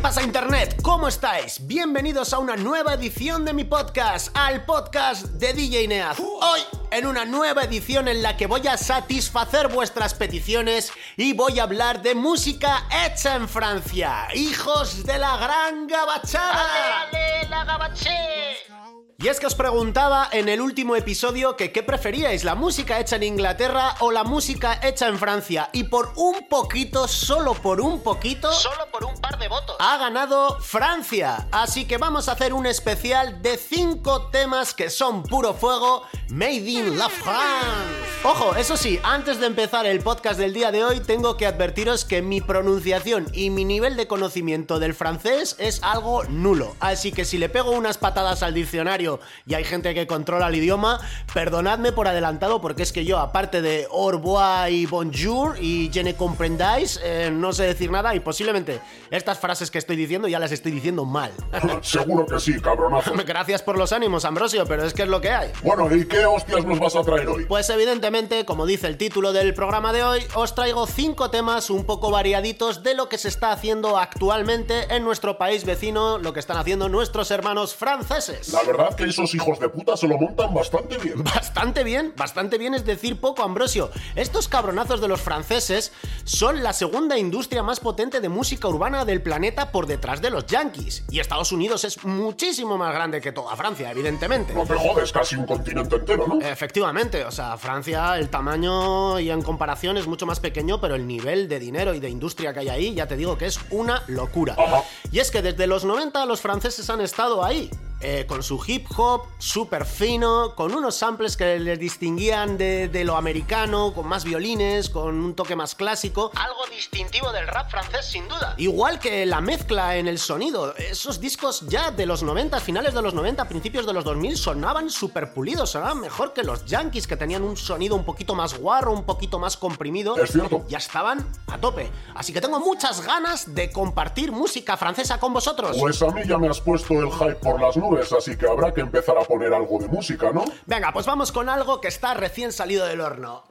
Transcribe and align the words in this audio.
pasa 0.00 0.22
Internet? 0.22 0.80
¿Cómo 0.82 1.08
estáis? 1.08 1.66
Bienvenidos 1.66 2.32
a 2.32 2.38
una 2.38 2.56
nueva 2.56 2.94
edición 2.94 3.44
de 3.44 3.52
mi 3.52 3.64
podcast, 3.64 4.34
al 4.34 4.64
podcast 4.64 5.26
de 5.26 5.52
DJ 5.52 5.88
Neaz. 5.88 6.18
Hoy 6.18 6.60
en 6.90 7.06
una 7.06 7.26
nueva 7.26 7.64
edición 7.64 8.08
en 8.08 8.22
la 8.22 8.36
que 8.36 8.46
voy 8.46 8.66
a 8.66 8.78
satisfacer 8.78 9.68
vuestras 9.68 10.14
peticiones 10.14 10.90
y 11.16 11.34
voy 11.34 11.58
a 11.58 11.64
hablar 11.64 12.00
de 12.00 12.14
música 12.14 12.86
hecha 13.04 13.36
en 13.36 13.48
Francia. 13.48 14.28
Hijos 14.34 15.04
de 15.04 15.18
la 15.18 15.36
gran 15.36 15.86
gabachada. 15.86 17.02
¡Ale, 17.02 17.48
la 17.48 17.64
gabaché! 17.64 18.79
Y 19.22 19.28
es 19.28 19.38
que 19.38 19.46
os 19.46 19.54
preguntaba 19.54 20.30
en 20.32 20.48
el 20.48 20.62
último 20.62 20.96
episodio 20.96 21.54
que 21.54 21.72
qué 21.72 21.82
preferíais, 21.82 22.42
la 22.42 22.54
música 22.54 22.98
hecha 23.00 23.16
en 23.16 23.24
Inglaterra 23.24 23.96
o 24.00 24.10
la 24.12 24.24
música 24.24 24.80
hecha 24.82 25.08
en 25.08 25.18
Francia. 25.18 25.68
Y 25.74 25.84
por 25.84 26.14
un 26.16 26.48
poquito, 26.48 27.06
solo 27.06 27.52
por 27.52 27.82
un 27.82 28.00
poquito, 28.02 28.50
Solo 28.50 28.86
por 28.90 29.04
un 29.04 29.20
par 29.20 29.38
de 29.38 29.48
votos. 29.48 29.76
ha 29.78 29.98
ganado 29.98 30.58
Francia. 30.60 31.48
Así 31.52 31.84
que 31.84 31.98
vamos 31.98 32.30
a 32.30 32.32
hacer 32.32 32.54
un 32.54 32.64
especial 32.64 33.42
de 33.42 33.58
5 33.58 34.28
temas 34.30 34.72
que 34.72 34.88
son 34.88 35.22
puro 35.22 35.52
fuego, 35.52 36.04
made 36.30 36.70
in 36.70 36.96
la 36.96 37.10
France. 37.10 38.00
Ojo, 38.24 38.54
eso 38.54 38.78
sí, 38.78 38.98
antes 39.02 39.38
de 39.38 39.46
empezar 39.46 39.84
el 39.84 40.00
podcast 40.00 40.38
del 40.38 40.54
día 40.54 40.72
de 40.72 40.82
hoy, 40.82 41.00
tengo 41.00 41.36
que 41.36 41.46
advertiros 41.46 42.06
que 42.06 42.22
mi 42.22 42.40
pronunciación 42.40 43.26
y 43.34 43.50
mi 43.50 43.66
nivel 43.66 43.96
de 43.98 44.06
conocimiento 44.06 44.78
del 44.78 44.94
francés 44.94 45.56
es 45.58 45.82
algo 45.82 46.24
nulo. 46.24 46.74
Así 46.80 47.12
que 47.12 47.26
si 47.26 47.36
le 47.36 47.50
pego 47.50 47.70
unas 47.72 47.98
patadas 47.98 48.42
al 48.42 48.54
diccionario 48.54 49.09
y 49.46 49.54
hay 49.54 49.64
gente 49.64 49.94
que 49.94 50.06
controla 50.06 50.46
el 50.48 50.54
idioma, 50.54 51.00
perdonadme 51.34 51.92
por 51.92 52.06
adelantado 52.06 52.60
porque 52.60 52.82
es 52.82 52.92
que 52.92 53.04
yo, 53.04 53.18
aparte 53.18 53.62
de 53.62 53.88
au 53.90 54.10
revoir 54.10 54.70
y 54.70 54.86
bonjour 54.86 55.56
y 55.60 55.90
je 55.92 56.04
ne 56.04 56.14
comprendáis, 56.14 57.00
eh, 57.02 57.30
no 57.32 57.52
sé 57.52 57.64
decir 57.64 57.90
nada 57.90 58.14
y 58.14 58.20
posiblemente 58.20 58.80
estas 59.10 59.38
frases 59.38 59.70
que 59.70 59.78
estoy 59.78 59.96
diciendo 59.96 60.28
ya 60.28 60.38
las 60.38 60.52
estoy 60.52 60.72
diciendo 60.72 61.04
mal. 61.04 61.32
Seguro 61.82 62.26
que 62.26 62.38
sí, 62.38 62.60
cabronazo. 62.60 63.12
Gracias 63.26 63.62
por 63.62 63.78
los 63.78 63.92
ánimos, 63.92 64.24
Ambrosio, 64.24 64.64
pero 64.66 64.84
es 64.84 64.94
que 64.94 65.02
es 65.02 65.08
lo 65.08 65.20
que 65.20 65.30
hay. 65.30 65.50
Bueno, 65.62 65.94
¿y 65.94 66.06
qué 66.06 66.24
hostias 66.26 66.64
nos 66.64 66.78
vas 66.78 66.96
a 66.96 67.02
traer 67.02 67.28
hoy? 67.28 67.46
Pues 67.46 67.68
evidentemente, 67.70 68.44
como 68.44 68.66
dice 68.66 68.86
el 68.86 68.96
título 68.96 69.32
del 69.32 69.54
programa 69.54 69.92
de 69.92 70.02
hoy, 70.02 70.20
os 70.34 70.54
traigo 70.54 70.86
cinco 70.86 71.30
temas 71.30 71.70
un 71.70 71.84
poco 71.84 72.10
variaditos 72.10 72.82
de 72.82 72.94
lo 72.94 73.08
que 73.08 73.18
se 73.18 73.28
está 73.28 73.52
haciendo 73.52 73.98
actualmente 73.98 74.94
en 74.94 75.04
nuestro 75.04 75.38
país 75.38 75.64
vecino, 75.64 76.18
lo 76.18 76.32
que 76.32 76.40
están 76.40 76.56
haciendo 76.56 76.88
nuestros 76.88 77.30
hermanos 77.30 77.74
franceses. 77.74 78.52
La 78.52 78.62
verdad 78.62 78.94
que 79.00 79.10
esos 79.10 79.34
hijos 79.34 79.58
de 79.58 79.68
puta 79.68 79.96
se 79.96 80.06
lo 80.06 80.18
montan 80.18 80.52
bastante 80.52 80.98
bien. 80.98 81.24
Bastante 81.40 81.84
bien, 81.84 82.12
bastante 82.16 82.58
bien 82.58 82.74
es 82.74 82.84
decir 82.84 83.20
poco, 83.20 83.42
Ambrosio. 83.42 83.90
Estos 84.14 84.48
cabronazos 84.48 85.00
de 85.00 85.08
los 85.08 85.20
franceses 85.20 85.92
son 86.24 86.62
la 86.62 86.72
segunda 86.72 87.18
industria 87.18 87.62
más 87.62 87.80
potente 87.80 88.20
de 88.20 88.28
música 88.28 88.68
urbana 88.68 89.04
del 89.04 89.22
planeta 89.22 89.70
por 89.72 89.86
detrás 89.86 90.20
de 90.22 90.30
los 90.30 90.46
yankees. 90.46 91.04
Y 91.10 91.20
Estados 91.20 91.52
Unidos 91.52 91.84
es 91.84 92.04
muchísimo 92.04 92.76
más 92.78 92.94
grande 92.94 93.20
que 93.20 93.32
toda 93.32 93.56
Francia, 93.56 93.90
evidentemente. 93.90 94.54
No 94.54 94.64
te 94.64 94.74
jodes, 94.74 95.12
casi 95.12 95.36
un 95.36 95.46
continente 95.46 95.96
entero, 95.96 96.26
¿no? 96.26 96.40
Efectivamente, 96.40 97.24
o 97.24 97.30
sea, 97.30 97.56
Francia, 97.56 98.16
el 98.18 98.28
tamaño 98.28 99.18
y 99.20 99.30
en 99.30 99.42
comparación 99.42 99.96
es 99.96 100.06
mucho 100.06 100.26
más 100.26 100.40
pequeño, 100.40 100.80
pero 100.80 100.94
el 100.94 101.06
nivel 101.06 101.48
de 101.48 101.58
dinero 101.58 101.94
y 101.94 102.00
de 102.00 102.08
industria 102.08 102.52
que 102.52 102.60
hay 102.60 102.68
ahí, 102.68 102.94
ya 102.94 103.06
te 103.06 103.16
digo 103.16 103.36
que 103.38 103.46
es 103.46 103.58
una 103.70 104.02
locura. 104.06 104.54
Ajá. 104.58 104.82
Y 105.12 105.18
es 105.18 105.30
que 105.30 105.42
desde 105.42 105.66
los 105.66 105.84
90 105.84 106.24
los 106.26 106.40
franceses 106.40 106.88
han 106.90 107.00
estado 107.00 107.44
ahí. 107.44 107.70
eh, 108.02 108.24
con 108.26 108.42
su 108.42 108.58
hip 108.66 108.86
hop 108.96 109.22
súper 109.38 109.84
fino, 109.84 110.54
con 110.54 110.74
unos 110.74 110.96
samples 110.96 111.36
que 111.36 111.58
les 111.58 111.78
distinguían 111.78 112.58
de, 112.58 112.88
de 112.88 113.04
lo 113.04 113.16
americano, 113.16 113.92
con 113.94 114.06
más 114.06 114.24
violines, 114.24 114.90
con 114.90 115.14
un 115.16 115.34
toque 115.34 115.56
más 115.56 115.74
clásico. 115.74 116.30
Algo 116.34 116.66
distintivo 116.74 117.32
del 117.32 117.46
rap 117.46 117.70
francés, 117.70 118.06
sin 118.06 118.28
duda. 118.28 118.54
Igual 118.58 118.98
que 118.98 119.26
la 119.26 119.40
mezcla 119.40 119.96
en 119.96 120.08
el 120.08 120.18
sonido, 120.18 120.74
esos 120.76 121.20
discos 121.20 121.66
ya 121.68 121.90
de 121.90 122.06
los 122.06 122.22
90, 122.22 122.60
finales 122.60 122.94
de 122.94 123.02
los 123.02 123.14
90, 123.14 123.48
principios 123.48 123.86
de 123.86 123.92
los 123.92 124.04
2000, 124.04 124.36
sonaban 124.36 124.90
súper 124.90 125.32
pulidos, 125.32 125.70
sonaban 125.70 126.00
mejor 126.00 126.32
que 126.32 126.42
los 126.42 126.64
Yankees, 126.66 127.06
que 127.06 127.16
tenían 127.16 127.42
un 127.42 127.56
sonido 127.56 127.96
un 127.96 128.04
poquito 128.04 128.34
más 128.34 128.58
guarro, 128.58 128.92
un 128.92 129.04
poquito 129.04 129.38
más 129.38 129.56
comprimido. 129.56 130.16
Es 130.16 130.32
cierto. 130.32 130.64
Ya 130.68 130.78
estaban 130.78 131.26
a 131.46 131.58
tope. 131.58 131.90
Así 132.14 132.32
que 132.32 132.40
tengo 132.40 132.60
muchas 132.60 133.04
ganas 133.06 133.54
de 133.54 133.70
compartir 133.70 134.32
música 134.32 134.76
francesa 134.76 135.18
con 135.18 135.32
vosotros. 135.32 135.76
Pues 135.78 136.02
a 136.02 136.08
mí 136.08 136.22
ya 136.26 136.38
me 136.38 136.48
has 136.48 136.60
puesto 136.60 136.94
el 136.94 137.10
hype 137.12 137.36
por 137.36 137.60
las 137.60 137.76
nubes, 137.76 138.12
así 138.12 138.36
que 138.36 138.46
habrá 138.46 138.72
que 138.72 138.79
empezar 138.80 139.16
a 139.18 139.22
poner 139.22 139.52
algo 139.52 139.78
de 139.78 139.88
música, 139.88 140.30
¿no? 140.32 140.44
Venga, 140.66 140.92
pues 140.92 141.06
vamos 141.06 141.32
con 141.32 141.48
algo 141.48 141.80
que 141.80 141.88
está 141.88 142.14
recién 142.14 142.52
salido 142.52 142.86
del 142.86 143.00
horno. 143.00 143.44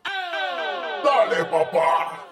¡Dale, 1.04 1.46
papá! 1.46 2.26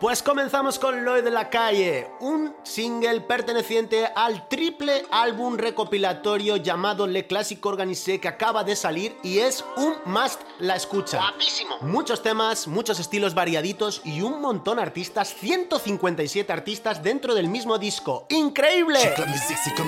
Pues 0.00 0.22
comenzamos 0.22 0.78
con 0.78 1.04
Lo 1.04 1.14
de 1.14 1.30
la 1.30 1.48
calle, 1.48 2.10
un 2.20 2.54
single 2.64 3.20
perteneciente 3.22 4.06
al 4.14 4.48
triple 4.48 5.06
álbum 5.10 5.56
recopilatorio 5.56 6.56
llamado 6.56 7.06
Le 7.06 7.26
Classique 7.26 7.66
Organisé 7.66 8.20
que 8.20 8.28
acaba 8.28 8.64
de 8.64 8.76
salir 8.76 9.16
y 9.22 9.38
es 9.38 9.64
un 9.76 9.94
must 10.04 10.42
la 10.58 10.74
escucha. 10.76 11.18
Guapísimo. 11.18 11.78
Muchos 11.80 12.22
temas, 12.22 12.66
muchos 12.66 12.98
estilos 12.98 13.34
variaditos 13.34 14.02
y 14.04 14.20
un 14.20 14.42
montón 14.42 14.76
de 14.76 14.82
artistas, 14.82 15.32
157 15.32 16.52
artistas 16.52 17.02
dentro 17.02 17.34
del 17.34 17.48
mismo 17.48 17.78
disco. 17.78 18.26
¡Increíble! 18.28 18.98
la 19.16 19.26
musique 19.26 19.82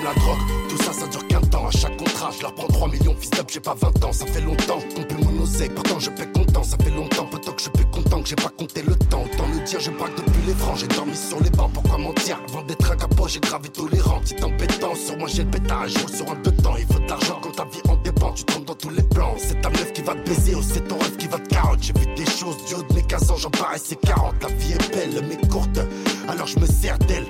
contrat, 2.27 2.37
je 2.37 2.41
leur 2.41 2.53
prends 2.53 2.67
3 2.67 2.87
millions, 2.89 3.15
fils 3.19 3.31
d'up, 3.31 3.49
j'ai 3.49 3.59
pas 3.59 3.75
20 3.75 4.05
ans, 4.05 4.11
ça 4.11 4.25
fait 4.25 4.41
longtemps 4.41 4.79
qu'on 4.95 5.03
peut 5.03 5.23
mon 5.23 5.43
oseille, 5.43 5.69
pourtant 5.69 5.99
je 5.99 6.09
fais 6.11 6.27
content, 6.31 6.63
ça 6.63 6.77
fait 6.83 6.91
longtemps, 6.91 7.25
pourtant 7.25 7.51
que 7.51 7.57
je 7.57 7.63
suis 7.63 7.71
plus 7.71 7.85
content 7.85 8.21
que 8.21 8.29
j'ai 8.29 8.35
pas 8.35 8.49
compté 8.57 8.81
le 8.81 8.95
temps. 8.95 9.23
Autant 9.23 9.47
le 9.53 9.59
dire, 9.65 9.79
je 9.79 9.91
braque 9.91 10.15
depuis 10.15 10.41
les 10.47 10.53
francs, 10.53 10.77
j'ai 10.77 10.87
dormi 10.87 11.15
sur 11.15 11.41
les 11.41 11.49
bancs, 11.49 11.71
pourquoi 11.73 11.97
mentir? 11.97 12.39
Avant 12.49 12.63
d'être 12.63 12.91
un 12.91 12.95
capot, 12.95 13.27
j'ai 13.27 13.39
gravé 13.39 13.69
tolérant, 13.69 14.19
petit 14.19 14.43
embêtant, 14.43 14.95
sur 14.95 15.17
moi 15.17 15.27
j'ai 15.27 15.43
le 15.43 15.51
pétage, 15.51 15.91
je 15.93 15.99
roule 15.99 16.15
sur 16.15 16.31
un 16.31 16.35
deux 16.35 16.51
temps, 16.51 16.75
il 16.77 16.85
faut 16.85 16.99
de 16.99 17.09
l'argent 17.09 17.39
quand 17.41 17.51
ta 17.51 17.65
vie 17.65 17.81
en 17.89 17.95
dépend, 17.97 18.31
tu 18.31 18.43
tombes 18.43 18.65
dans 18.65 18.75
tous 18.75 18.89
les 18.89 19.03
plans. 19.03 19.35
C'est 19.37 19.61
ta 19.61 19.69
meuf 19.69 19.93
qui 19.93 20.01
va 20.01 20.15
te 20.15 20.29
baiser, 20.29 20.55
ou 20.55 20.61
c'est 20.61 20.87
ton 20.87 20.97
rêve 20.97 21.17
qui 21.17 21.27
va 21.27 21.39
te 21.39 21.49
carotte. 21.49 21.79
J'ai 21.81 21.93
vu 21.93 22.05
des 22.15 22.25
choses 22.25 22.57
du 22.65 22.75
haut 22.75 22.83
de 22.83 22.93
mes 22.93 23.03
15 23.03 23.31
ans, 23.31 23.37
j'en 23.37 23.49
paraissais 23.49 23.95
40. 23.95 24.35
La 24.41 24.49
vie 24.49 24.73
est 24.73 24.91
belle, 24.91 25.25
mais 25.27 25.47
courte, 25.47 25.79
alors 26.27 26.47
je 26.47 26.59
me 26.59 26.65
sers 26.65 26.97
d'elle. 26.99 27.27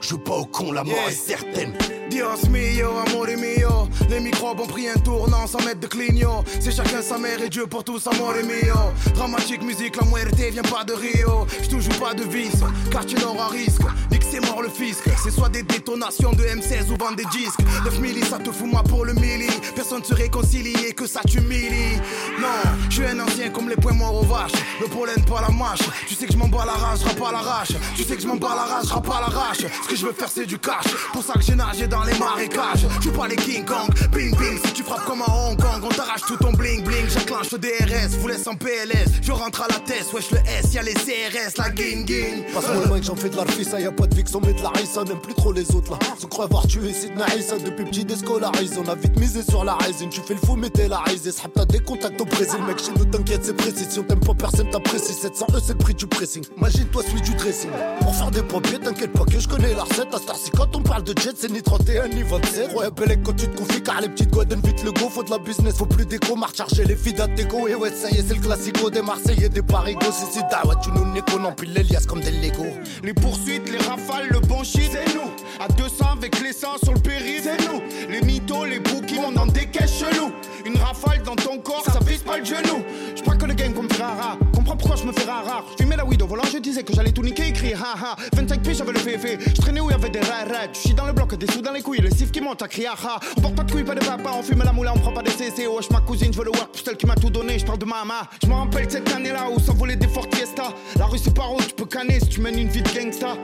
Je 0.00 0.08
joue 0.08 0.18
pas 0.18 0.36
au 0.36 0.46
con, 0.46 0.72
la 0.72 0.84
mort 0.84 0.94
Yeah. 0.94 1.10
est 1.10 1.12
certaine. 1.12 2.01
Dios 2.12 2.46
mio, 2.50 2.98
amore 3.06 3.38
mio 3.38 3.88
Les 4.10 4.20
microbes 4.20 4.60
ont 4.60 4.66
pris 4.66 4.86
un 4.86 4.98
tournant 4.98 5.46
sans 5.46 5.64
mettre 5.64 5.80
de 5.80 5.86
clignot 5.86 6.44
C'est 6.60 6.70
chacun 6.70 7.00
sa 7.00 7.16
mère 7.16 7.40
et 7.42 7.48
Dieu 7.48 7.66
pour 7.66 7.84
tous, 7.84 8.06
amore 8.06 8.34
mio 8.44 8.92
Dramatique 9.14 9.62
musique, 9.62 9.96
la 9.96 10.06
muerte 10.06 10.34
vient 10.34 10.62
pas 10.62 10.84
de 10.84 10.92
Rio. 10.92 11.46
Je 11.62 11.68
te 11.68 11.78
joue 11.78 12.00
pas 12.00 12.14
de 12.14 12.24
vis, 12.24 12.52
car 12.90 13.04
tu 13.06 13.14
n'auras 13.16 13.48
risque. 13.48 13.82
Nique 14.10 14.24
c'est 14.30 14.40
mort 14.40 14.62
le 14.62 14.68
fisc. 14.68 15.04
C'est 15.22 15.30
soit 15.30 15.48
des 15.48 15.62
détonations 15.62 16.32
de 16.32 16.42
M16 16.42 16.90
ou 16.90 16.96
vendre 16.96 17.16
des 17.16 17.24
disques. 17.26 17.60
9 17.84 18.00
milli, 18.00 18.22
ça 18.22 18.38
te 18.38 18.50
fout 18.50 18.66
moi 18.66 18.82
pour 18.82 19.04
le 19.04 19.12
milli. 19.14 19.48
Personne 19.74 20.02
se 20.02 20.14
réconcilie 20.14 20.74
et 20.88 20.92
que 20.92 21.06
ça 21.06 21.20
t'humilie. 21.20 21.96
Non, 22.40 22.48
je 22.88 22.94
suis 22.94 23.06
un 23.06 23.20
ancien 23.20 23.50
comme 23.50 23.68
les 23.68 23.76
poings 23.76 23.92
morts 23.92 24.22
aux 24.22 24.24
vaches. 24.24 24.52
Le 24.80 24.86
pollen 24.86 25.22
pas 25.24 25.42
la 25.42 25.50
mâche. 25.50 25.80
Tu 26.08 26.14
sais 26.14 26.26
que 26.26 26.32
je 26.32 26.38
m'en 26.38 26.48
bats 26.48 26.64
la 26.64 26.72
rage, 26.72 27.00
pas 27.16 27.32
la 27.32 27.38
rage. 27.38 27.76
Tu 27.96 28.04
sais 28.04 28.16
que 28.16 28.22
je 28.22 28.26
m'en 28.26 28.36
bats 28.36 28.54
la 28.56 28.74
rage, 28.74 28.88
pas 29.02 29.20
la 29.20 29.26
rage. 29.26 29.66
Ce 29.82 29.88
que 29.88 29.96
je 29.96 30.06
veux 30.06 30.12
faire 30.12 30.28
c'est 30.30 30.46
du 30.46 30.58
cash. 30.58 30.86
Pour 31.12 31.22
ça 31.22 31.34
que 31.34 31.42
j'ai 31.42 31.54
nagé 31.54 31.86
dans 31.86 32.01
les 32.06 32.18
marécages 32.18 32.86
Je 33.00 33.10
pas 33.10 33.28
les 33.28 33.36
King 33.36 33.64
Kong, 33.64 33.88
bing 34.12 34.36
bing 34.36 34.58
Si 34.64 34.72
tu 34.72 34.82
frappes 34.82 35.04
comme 35.04 35.22
à 35.22 35.30
Hong 35.30 35.56
Kong 35.56 35.82
On 35.84 35.88
t'arrache 35.88 36.22
tout 36.26 36.36
ton 36.36 36.52
bling 36.52 36.82
bling 36.82 37.08
J'enclenche 37.08 37.50
le 37.52 37.58
DRS, 37.58 38.16
vous 38.18 38.28
laisse 38.28 38.46
en 38.46 38.54
PLS 38.54 39.20
Je 39.22 39.32
rentre 39.32 39.62
à 39.62 39.68
la 39.68 39.78
tête, 39.80 40.06
wesh 40.12 40.30
le 40.30 40.38
S, 40.38 40.72
y'a 40.74 40.82
les 40.82 40.94
CRS, 40.94 41.56
la 41.58 41.70
gang 41.70 42.04
gang 42.04 42.44
Passe-moi 42.54 42.96
le 42.96 43.02
j'en 43.02 43.16
fais 43.16 43.28
de 43.28 43.36
l'arfissa, 43.36 43.80
y 43.80 43.86
a 43.86 43.92
pas 43.92 44.06
de 44.06 44.14
fixe, 44.14 44.34
on 44.34 44.40
met 44.40 44.52
de 44.52 44.62
la 44.62 44.70
rissa, 44.70 45.04
n'aime 45.04 45.20
plus 45.20 45.34
trop 45.34 45.52
les 45.52 45.74
autres 45.74 45.92
là. 45.92 45.98
Se 46.18 46.26
croit 46.26 46.44
avoir 46.44 46.66
tué 46.66 46.92
Sidna 46.92 47.26
Issa 47.36 47.58
depuis 47.58 47.84
petit 47.84 48.04
déscolarisé. 48.04 48.76
On 48.78 48.88
a 48.88 48.94
vite 48.94 49.18
misé 49.18 49.42
sur 49.42 49.64
la 49.64 49.74
résine, 49.76 50.08
tu 50.08 50.20
fais 50.20 50.34
le 50.34 50.40
fou, 50.40 50.56
mais 50.56 50.70
t'es 50.70 50.88
la 50.88 50.98
risée. 51.00 51.32
S'hab 51.32 51.52
t'as 51.54 51.64
des 51.64 51.80
contacts 51.80 52.20
au 52.20 52.24
Brésil, 52.24 52.60
mec, 52.66 52.78
chez 52.78 52.92
nous 52.96 53.04
t'inquiète, 53.04 53.44
c'est 53.44 53.56
précis. 53.56 53.86
Si 53.88 53.98
on 53.98 54.02
t'aime 54.02 54.20
pas, 54.20 54.34
personne 54.34 54.70
t'apprécie. 54.70 55.12
700 55.12 55.46
E, 55.54 55.58
c'est 55.64 55.72
le 55.72 55.78
prix 55.78 55.94
du 55.94 56.06
pressing. 56.06 56.44
Imagine-toi 56.56 57.02
celui 57.02 57.20
du 57.22 57.34
dressing. 57.34 57.70
Pour 58.00 58.14
faire 58.14 58.30
des 58.30 58.42
papiers, 58.42 58.78
t'inquiète 58.78 59.12
pas 59.12 59.24
que 59.24 59.38
je 59.38 59.48
connais 59.48 59.74
la 59.74 59.82
recette. 59.84 60.14
À 60.14 60.18
cette 60.18 60.30
heure-ci, 60.30 60.50
quand 60.56 60.76
on 60.76 60.82
parle 60.82 61.04
de 61.04 61.14
jet, 61.20 61.34
c'est 61.36 61.50
ni 61.50 61.62
31 61.84 62.08
ni 62.08 62.22
27. 62.22 62.74
Ouais, 62.74 62.90
belle 62.90 63.22
quand 63.22 63.32
tu 63.32 63.46
te 63.48 63.56
confies, 63.56 63.82
car 63.82 64.00
les 64.00 64.08
petites 64.08 64.30
godens 64.30 64.60
vite 64.64 64.84
le 64.84 64.92
go, 64.92 65.08
faut 65.08 65.22
de 65.22 65.30
la 65.30 65.38
business, 65.38 65.76
faut 65.76 65.86
plus 65.86 66.06
d'écho, 66.06 66.36
marche 66.36 66.56
charger 66.56 66.84
les 66.84 66.96
filles 66.96 67.14
d'Ateco. 67.14 67.68
Et 67.68 67.74
ouais, 67.74 67.90
ça 67.90 68.10
y 68.10 68.18
est, 68.18 68.24
c'est 68.26 68.34
le 68.34 68.40
classico 68.40 68.90
des 68.90 69.02
Marseillais, 69.02 69.48
des 69.48 69.62
Parigos. 69.62 70.12
Si, 70.12 70.26
si, 70.32 70.40
dawa, 70.50 70.76
tu 70.82 70.90
nous 70.90 71.04
négo, 71.12 71.38
on 71.38 71.44
empile 71.44 71.72
les 71.72 71.82
liasses 71.82 72.06
comme 72.06 72.20
des 72.20 72.30
Lego. 72.30 72.66
Les 73.02 73.14
poursuites, 73.14 73.70
les 73.70 73.78
rafales, 73.78 74.28
le 74.30 74.40
bon 74.40 74.62
shit, 74.62 74.90
c'est 74.92 75.14
nous. 75.14 75.30
À 75.60 75.68
200 75.68 76.04
avec 76.18 76.40
l'essence 76.40 76.80
sur 76.82 76.94
le 76.94 77.00
périph', 77.00 77.42
c'est 77.44 77.60
nous. 77.68 77.80
Les 78.10 78.20
mythos, 78.22 78.64
les 78.64 78.78
bouquins, 78.78 79.22
on 79.26 79.32
dans 79.32 79.46
des 79.46 79.68
chelous. 79.86 80.32
Une 80.64 80.76
rafale 80.76 81.22
dans 81.22 81.36
ton 81.36 81.58
corps, 81.58 81.84
ça 81.84 81.98
vise 82.06 82.22
pas 82.22 82.38
le 82.38 82.44
genou. 82.44 82.84
Je 83.16 83.22
que 83.22 83.46
le 83.46 83.54
game 83.54 83.72
comme 83.72 83.90
Ferrara. 83.90 84.38
Pourquoi 84.78 84.96
je 84.96 85.04
me 85.04 85.12
fais 85.12 85.24
rare. 85.24 85.64
Je 85.72 85.82
fumais 85.82 85.96
la 85.96 86.04
weed 86.04 86.22
au 86.22 86.26
volant, 86.26 86.44
je 86.50 86.58
disais 86.58 86.82
que 86.82 86.94
j'allais 86.94 87.12
tout 87.12 87.22
niquer, 87.22 87.48
écrire 87.48 87.82
ha 87.82 88.12
ha. 88.12 88.16
25 88.34 88.62
pieds, 88.62 88.74
j'avais 88.74 88.92
le 88.92 88.98
féfé. 88.98 89.38
Je 89.46 89.60
traînais 89.60 89.80
où 89.80 89.90
il 89.90 89.92
y 89.92 89.94
avait 89.94 90.10
des 90.10 90.20
rares. 90.20 90.72
Tu 90.72 90.88
chies 90.88 90.94
dans 90.94 91.06
le 91.06 91.12
bloc, 91.12 91.34
des 91.36 91.46
sous 91.52 91.60
dans 91.60 91.72
les 91.72 91.82
couilles, 91.82 92.00
le 92.00 92.10
sif 92.10 92.32
qui 92.32 92.40
monte 92.40 92.62
à 92.62 92.68
crier 92.68 92.88
ha 92.88 92.94
ha. 92.94 93.20
On 93.36 93.40
porte 93.42 93.54
pas 93.54 93.64
de 93.64 93.72
couilles, 93.72 93.84
pas 93.84 93.94
de 93.94 94.04
papa, 94.04 94.30
on 94.36 94.42
fume 94.42 94.62
la 94.64 94.72
moule, 94.72 94.88
on 94.94 94.98
prend 94.98 95.12
pas 95.12 95.22
des 95.22 95.30
CC. 95.30 95.66
Wesh, 95.66 95.90
ma 95.90 96.00
cousine, 96.00 96.32
je 96.32 96.38
veux 96.38 96.44
le 96.44 96.50
work 96.50 96.72
pour 96.72 96.80
celle 96.80 96.96
qui 96.96 97.06
m'a 97.06 97.14
tout 97.14 97.30
donné. 97.30 97.58
Je 97.58 97.66
parle 97.66 97.78
de 97.78 97.84
mama. 97.84 98.28
Je 98.42 98.48
me 98.48 98.54
rappelle 98.54 98.90
cette 98.90 99.12
année-là 99.12 99.50
où 99.50 99.60
s'envolaient 99.60 99.96
des 99.96 100.08
Ford 100.08 100.26
Fiesta. 100.32 100.72
La 100.96 101.06
rue 101.06 101.18
c'est 101.18 101.34
par 101.34 101.52
où 101.52 101.60
tu 101.60 101.74
peux 101.74 101.86
canner 101.86 102.18
si 102.20 102.28
tu 102.28 102.40
mènes 102.40 102.58
une 102.58 102.68
vie 102.68 102.82
de 102.82 102.88
gangsta. 102.88 103.36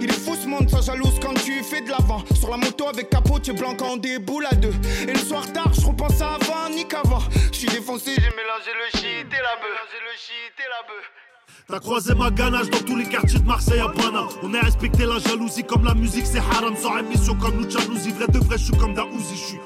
Il 0.00 0.08
est 0.08 0.20
fou 0.20 0.34
ce 0.34 0.46
monde, 0.46 0.68
ça 0.70 0.80
jalouse 0.80 1.18
quand 1.20 1.34
tu 1.34 1.62
fais 1.62 1.80
de 1.80 1.90
l'avant. 1.90 2.22
Sur 2.34 2.50
la 2.50 2.56
moto 2.56 2.88
avec 2.88 3.10
capot, 3.10 3.38
tu 3.38 3.50
es 3.50 3.54
blanc 3.54 3.74
quand 3.76 3.92
on 3.92 3.96
déboule 3.96 4.46
à 4.46 4.54
deux. 4.54 4.74
Et 5.02 5.12
le 5.12 5.18
soir 5.18 5.50
tard, 5.52 5.72
je 5.72 5.86
repense 5.86 6.20
à 6.20 6.34
avant, 6.34 6.68
ni 6.70 6.86
qu'avant. 6.86 7.22
Je 7.52 7.58
suis 7.58 7.68
défoncé, 7.68 8.14
j'ai 8.14 8.30
mélangé 8.30 8.70
le 8.74 8.98
shit 8.98 9.26
et 9.26 9.42
la 9.42 9.56
bœuf. 9.60 11.29
T'as 11.68 11.78
croisé 11.78 12.14
ma 12.14 12.30
ganache 12.30 12.68
dans 12.68 12.80
tous 12.80 12.96
les 12.96 13.04
quartiers 13.04 13.38
de 13.38 13.46
Marseille 13.46 13.78
à 13.78 13.88
Paname. 13.88 14.26
On 14.42 14.52
a 14.54 14.60
respecté 14.60 15.04
la 15.06 15.18
jalousie 15.18 15.62
comme 15.62 15.84
la 15.84 15.94
musique, 15.94 16.26
c'est 16.26 16.38
haram. 16.38 16.74
Sans 16.76 16.96
émission 16.98 17.34
comme 17.36 17.60
nous 17.60 17.70
jalousie, 17.70 18.10
vrai 18.10 18.26
de 18.26 18.38
vrai, 18.38 18.58
je 18.58 18.64
suis 18.64 18.76
comme 18.76 18.94
Daouzi, 18.94 19.36
je 19.36 19.46
suis. 19.46 19.60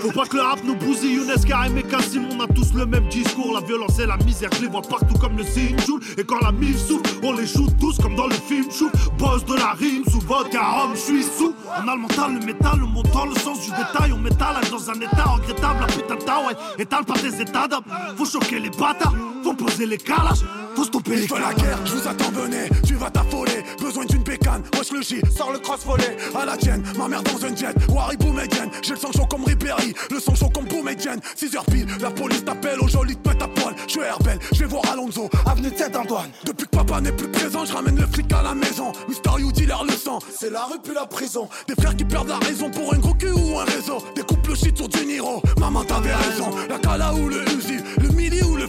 Faut 0.00 0.12
pas 0.12 0.26
que 0.26 0.36
le 0.36 0.42
rap 0.42 0.60
nous 0.64 0.76
bousille, 0.76 1.14
Younes, 1.14 1.44
Karim 1.46 1.76
et 1.76 1.82
Kassim, 1.82 2.26
on 2.30 2.40
a 2.40 2.46
tous 2.46 2.72
le 2.74 2.86
même 2.86 3.08
discours. 3.08 3.52
La 3.52 3.66
violence 3.66 3.98
et 3.98 4.06
la 4.06 4.16
misère, 4.18 4.50
je 4.54 4.62
les 4.62 4.68
vois 4.68 4.82
partout 4.82 5.18
comme 5.18 5.36
le 5.36 5.44
Sinjoul. 5.44 6.00
Et 6.18 6.24
quand 6.24 6.40
la 6.40 6.52
mille 6.52 6.78
souffle, 6.78 7.10
on 7.22 7.32
les 7.32 7.46
joue 7.46 7.68
tous 7.80 7.98
comme 7.98 8.14
dans 8.14 8.28
le 8.28 8.34
film 8.34 8.70
Chou. 8.70 8.90
Boss 9.18 9.44
de 9.44 9.54
la 9.54 9.72
rime, 9.72 10.04
sous 10.08 10.20
vodka, 10.20 10.60
homme, 10.82 10.94
je 10.94 11.00
suis 11.00 11.22
sous. 11.24 11.54
On 11.66 11.88
a 11.88 11.94
le 11.94 12.00
mental, 12.02 12.34
le 12.34 12.46
métal, 12.46 12.78
le 12.78 12.86
montant, 12.86 13.26
le 13.26 13.34
sens 13.34 13.60
du 13.60 13.70
détail. 13.70 14.12
On 14.12 14.18
métalage 14.18 14.70
dans 14.70 14.90
un 14.90 14.94
état 14.94 15.24
regrettable, 15.24 15.80
la 15.80 15.86
putain 15.86 16.14
de 16.14 16.46
ouais. 16.46 16.56
Étale 16.78 17.04
pas 17.04 17.18
des 17.18 17.40
états 17.40 17.66
d'âme. 17.66 17.84
Faut 18.16 18.24
choquer 18.24 18.60
les 18.60 18.70
bâtards, 18.70 19.14
faut 19.42 19.54
poser 19.54 19.86
les 19.86 19.98
calages. 19.98 20.44
Faut 20.74 20.84
stopper 20.84 21.16
les 21.16 21.26
Je 21.26 21.34
veux 21.34 21.40
la 21.40 21.54
guerre, 21.54 21.78
je 21.84 21.92
vous 21.92 22.08
attends, 22.08 22.30
venez, 22.30 22.68
tu 22.86 22.94
vas 22.94 23.10
t'affoler. 23.10 23.64
Besoin 23.80 24.04
d'une 24.04 24.22
bécane, 24.22 24.62
wesh 24.76 24.92
le 24.92 25.02
J, 25.02 25.20
sors 25.34 25.52
le 25.52 25.58
cross 25.58 25.84
volet. 25.84 26.16
À 26.34 26.44
la 26.44 26.56
tienne, 26.56 26.82
ma 26.98 27.08
mère 27.08 27.22
dans 27.22 27.44
un 27.44 27.54
jet, 27.54 27.74
Wari 27.88 28.16
Boumedienne. 28.16 28.70
J'ai 28.82 28.94
le 28.94 28.98
sang 28.98 29.12
chaud 29.12 29.26
comme 29.26 29.44
Ribéry, 29.44 29.94
le 30.10 30.20
sang 30.20 30.34
chaud 30.34 30.50
comme 30.50 30.64
Boumedienne. 30.66 31.20
6h 31.36 31.64
pile, 31.70 31.86
la 32.00 32.10
police 32.10 32.44
t'appelle, 32.44 32.80
au 32.80 32.88
joli 32.88 33.16
te 33.16 33.28
à 33.30 33.48
poil. 33.48 33.74
Je 33.86 33.92
suis 33.92 34.00
Herbel, 34.00 34.38
je 34.52 34.58
vais 34.58 34.66
voir 34.66 34.82
Alonso, 34.92 35.28
avenue 35.46 35.70
de 35.70 35.76
Saint-Antoine. 35.76 36.30
Depuis 36.44 36.66
que 36.66 36.76
papa 36.76 37.00
n'est 37.00 37.12
plus 37.12 37.28
présent, 37.28 37.64
je 37.64 37.72
ramène 37.72 37.98
le 37.98 38.06
flic 38.06 38.32
à 38.32 38.42
la 38.42 38.54
maison. 38.54 38.92
Mister 39.08 39.30
You 39.38 39.52
dealer 39.52 39.84
le 39.86 39.92
sang, 39.92 40.18
c'est 40.38 40.50
la 40.50 40.64
rue 40.64 40.78
puis 40.82 40.94
la 40.94 41.06
prison. 41.06 41.48
Des 41.68 41.74
frères 41.74 41.96
qui 41.96 42.04
perdent 42.04 42.28
la 42.28 42.38
raison 42.38 42.70
pour 42.70 42.92
un 42.94 42.98
gros 42.98 43.14
cul 43.14 43.32
ou 43.32 43.58
un 43.58 43.64
réseau. 43.64 43.98
Des 44.14 44.22
couples 44.22 44.56
shit 44.56 44.76
sur 44.76 44.88
du 44.88 45.04
Niro, 45.06 45.42
maman 45.58 45.84
t'avais 45.84 46.14
raison. 46.14 46.50
La 46.68 46.78
cala 46.78 47.14
ou 47.14 47.28
le 47.28 47.42
Uzi, 47.56 47.78
le 48.00 48.08
mili 48.10 48.42
ou 48.42 48.56
le 48.56 48.66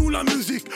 ou 0.00 0.10
la 0.10 0.22
musique. 0.24 0.66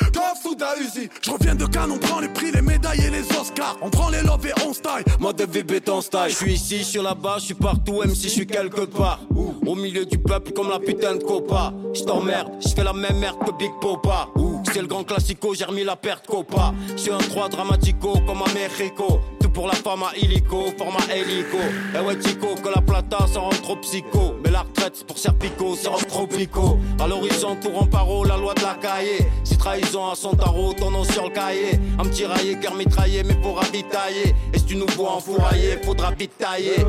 Je 1.22 1.30
reviens 1.30 1.54
de 1.54 1.66
Cannes, 1.66 1.92
on 1.92 1.98
prend 1.98 2.20
les 2.20 2.28
prix, 2.28 2.50
les 2.52 2.62
médailles 2.62 3.04
et 3.06 3.10
les 3.10 3.24
Oscars. 3.38 3.76
On 3.82 3.90
prend 3.90 4.08
les 4.08 4.22
love 4.22 4.46
et 4.46 4.52
on 4.66 4.72
style. 4.72 5.04
Mode 5.20 5.36
de 5.36 5.44
vie 5.44 5.62
béton 5.62 6.00
style. 6.00 6.28
Je 6.28 6.34
suis 6.34 6.52
ici, 6.54 6.78
je 6.78 6.84
suis 6.84 7.02
là-bas, 7.02 7.36
je 7.38 7.46
suis 7.46 7.54
partout, 7.54 8.02
si 8.14 8.24
je 8.24 8.28
suis 8.28 8.46
quelque 8.46 8.84
part. 8.84 9.20
Au 9.66 9.74
milieu 9.74 10.04
du 10.04 10.18
peuple 10.18 10.52
comme 10.52 10.70
la 10.70 10.78
putain 10.78 11.16
de 11.16 11.22
copa. 11.22 11.72
Je 11.94 12.02
t'emmerde, 12.02 12.48
je 12.64 12.70
fais 12.70 12.84
la 12.84 12.92
même 12.92 13.18
merde 13.18 13.38
que 13.44 13.52
Big 13.52 13.72
Popa. 13.80 14.28
C'est 14.72 14.80
le 14.80 14.86
grand 14.86 15.04
classico, 15.04 15.54
j'ai 15.54 15.64
remis 15.64 15.84
la 15.84 15.96
perte 15.96 16.26
copa. 16.26 16.74
Je 16.96 17.02
suis 17.02 17.12
un 17.12 17.18
3 17.18 17.48
dramatico 17.48 18.18
comme 18.26 18.42
à 18.42 18.52
Mexico. 18.54 19.20
Pour 19.54 19.66
la 19.66 19.74
femme 19.74 20.04
à 20.04 20.16
illico, 20.16 20.66
format 20.76 21.12
hélico. 21.12 21.58
Eh 21.94 22.00
ouais, 22.00 22.16
Chico, 22.22 22.54
que 22.62 22.68
la 22.68 22.80
plata, 22.80 23.26
ça 23.26 23.40
rend 23.40 23.50
trop 23.50 23.76
psycho. 23.76 24.36
Mais 24.44 24.50
la 24.50 24.60
retraite, 24.60 25.04
pour 25.06 25.18
Serpico, 25.18 25.74
ça 25.74 25.90
rend 25.90 25.98
trop 25.98 26.26
pico. 26.26 26.78
À 27.00 27.08
l'horizon, 27.08 27.56
courant 27.56 27.86
paro, 27.86 28.24
la 28.24 28.36
loi 28.36 28.54
de 28.54 28.62
la 28.62 28.74
cahier. 28.74 29.26
Si 29.42 29.56
trahison 29.56 30.10
à 30.10 30.14
son 30.14 30.34
tarot, 30.34 30.74
ton 30.74 30.90
nom 30.90 31.02
sur 31.04 31.24
le 31.24 31.30
cahier. 31.30 31.80
Un 31.98 32.04
petit 32.04 32.24
raillé, 32.24 32.58
cœur 32.60 32.74
mitraillé, 32.74 33.24
mais 33.24 33.34
pour 33.34 33.56
ravitailler. 33.56 34.34
Et 34.52 34.58
si 34.58 34.64
tu 34.64 34.76
nous 34.76 34.86
vois 34.96 35.14
enfourailler, 35.14 35.78
faudra 35.82 36.12
vite 36.12 36.38
tailler. 36.38 36.84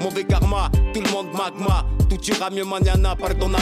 Mauvais 0.00 0.24
karma, 0.24 0.70
tout 0.92 1.00
le 1.00 1.10
monde 1.10 1.28
magma. 1.32 1.86
Tout 2.10 2.22
ira 2.30 2.50
mieux 2.50 2.64
mañana, 2.64 3.16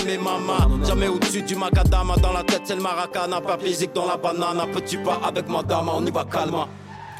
mes 0.05 0.19
maman. 0.19 0.85
Jamais 0.85 1.09
au-dessus 1.09 1.43
du 1.43 1.55
macadama, 1.55 2.17
dans 2.17 2.33
la 2.33 2.43
tête 2.43 2.63
c'est 2.65 2.75
le 2.75 2.83
maracana. 2.83 3.41
Pas 3.41 3.59
physique 3.59 3.93
dans 3.95 4.07
la 4.07 4.17
banane, 4.17 4.61
petit 4.73 4.97
pas 4.97 5.21
avec 5.25 5.49
madame, 5.49 5.89
on 5.95 6.05
y 6.05 6.11
va 6.11 6.25
calme. 6.25 6.67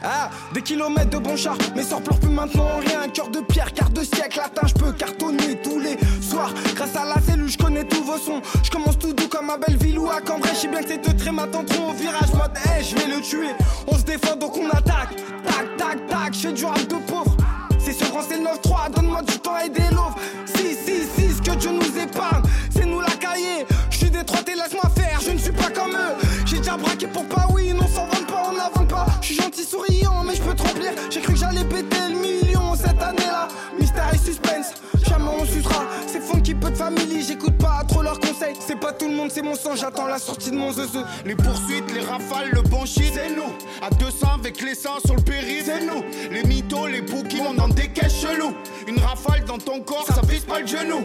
Ah, 0.07 0.29
des 0.53 0.61
kilomètres 0.61 1.09
de 1.09 1.17
bon 1.17 1.35
char, 1.35 1.57
mais 1.75 1.83
sans 1.83 1.99
pleure 2.03 2.19
plus 2.21 2.29
maintenant 2.29 2.79
rien. 2.87 3.09
Cœur 3.09 3.29
de 3.29 3.41
pierre, 3.41 3.73
quart 3.73 3.89
de 3.89 4.03
siècle, 4.03 4.39
atteint, 4.45 4.67
je 4.67 4.75
peux 4.75 4.93
cartonner 4.93 5.59
tous 5.63 5.79
les 5.79 5.97
soirs. 6.21 6.53
Grâce 6.75 6.95
à 6.95 7.07
la 7.07 7.19
cellule, 7.23 7.49
je 7.49 7.57
connais 7.57 7.85
tous 7.85 8.05
vos 8.05 8.19
sons. 8.19 8.43
Je 8.63 8.71
commence 8.71 8.99
tout 8.99 9.15
doux 9.15 9.29
comme 9.29 9.49
à 9.49 9.57
Belleville 9.57 9.99
ou 9.99 10.11
à 10.11 10.21
Cambrai. 10.21 10.51
Je 10.63 10.69
bien 10.69 10.83
que 10.83 10.89
ces 10.89 10.99
deux 10.99 11.17
traits 11.17 11.33
m'attendent 11.33 11.67
trop 11.67 11.91
au 11.91 11.93
virage. 11.95 12.35
Mode, 12.35 12.53
hey, 12.67 12.85
je 12.85 12.95
vais 12.97 13.07
le 13.07 13.23
tuer. 13.23 13.53
On 13.87 13.97
se 13.97 14.03
défend 14.03 14.37
donc 14.37 14.59
on 14.59 14.69
attaque. 14.69 15.17
Tac, 15.43 15.77
tac, 15.79 16.07
tac, 16.07 16.35
je 16.35 16.49
du 16.51 16.67
rap 16.67 16.87
de 16.87 16.97
pauvre. 17.07 17.35
C'est 17.79 17.93
ce 17.93 18.05
grand, 18.11 18.21
c'est 18.29 18.37
le 18.37 18.45
9-3, 18.45 18.91
donne-moi 18.95 19.23
du 19.23 19.39
temps 19.39 19.59
et 19.59 19.71
des 19.71 19.89
loaves. 19.95 20.15
Si, 20.47 20.75
si, 20.75 21.03
si, 21.17 21.35
ce 21.35 21.41
que 21.41 21.57
Dieu 21.57 21.71
nous 21.71 21.99
épargne, 21.99 22.43
c'est 22.71 22.85
nous 22.85 23.01
la 23.01 23.11
cahier. 23.11 23.67
Je 23.91 23.97
suis 23.97 24.11
détroité, 24.11 24.55
laisse-moi 24.55 24.91
faire, 24.95 25.21
je 25.21 25.31
ne 25.31 25.39
suis 25.39 25.53
pas 25.53 25.71
comme 25.71 25.93
eux. 25.93 26.15
J'ai 26.45 26.59
déjà 26.59 26.77
braqué 26.77 27.07
pour 27.07 27.27
pas, 27.27 27.47
oui, 27.53 27.73
non, 27.73 27.87
s'en 27.89 28.07
gentil, 29.35 29.65
souriant, 29.65 30.25
mais 30.25 30.35
je 30.35 30.43
peux 30.43 30.55
te 30.55 30.63
remplir. 30.63 30.93
J'ai 31.11 31.21
cru 31.21 31.33
que 31.33 31.39
j'allais 31.39 31.65
péter 31.65 31.97
le 32.09 32.19
million 32.19 32.75
cette 32.75 33.01
année-là. 33.03 33.49
Mystère 33.79 34.11
et 34.13 34.19
suspense, 34.19 34.75
jamais 35.07 35.31
on 35.41 35.45
sucera. 35.45 35.85
C'est 36.07 36.21
funky, 36.21 36.55
peu 36.55 36.71
de 36.71 36.77
famille, 36.77 37.23
j'écoute 37.27 37.57
pas 37.59 37.83
trop 37.89 38.03
leurs 38.03 38.21
conseils. 38.21 38.55
C'est 38.61 38.79
pas 38.79 38.93
tout 38.93 39.09
le 39.09 39.15
monde, 39.15 39.31
c'est 39.31 39.43
mon 39.43 39.55
sang, 39.55 39.75
j'attends 39.75 40.07
la 40.07 40.19
sortie 40.19 40.51
de 40.51 40.57
mon 40.57 40.73
zeu. 40.73 40.87
Les 41.25 41.35
poursuites, 41.35 41.93
les 41.93 42.01
rafales, 42.01 42.51
le 42.53 42.63
bon 42.63 42.85
shit, 42.87 43.13
c'est 43.15 43.35
nous. 43.35 43.53
À 43.83 43.91
200 43.91 44.27
avec 44.39 44.61
les 44.61 44.75
seins 44.75 45.01
sur 45.05 45.17
le 45.17 45.23
périph', 45.23 45.65
c'est 45.67 45.85
nous. 45.85 46.03
Les 46.31 46.45
mythos, 46.45 46.87
les 46.87 47.03
bouquins, 47.03 47.45
on 47.49 47.59
en 47.59 47.69
des 47.69 47.89
caisses 47.89 48.21
chelous. 48.23 48.55
Une 48.87 48.99
rafale 48.99 49.45
dans 49.45 49.59
ton 49.59 49.81
corps, 49.81 50.07
ça 50.07 50.21
vise 50.29 50.45
pas 50.45 50.61
le 50.61 50.67
genou. 50.67 51.05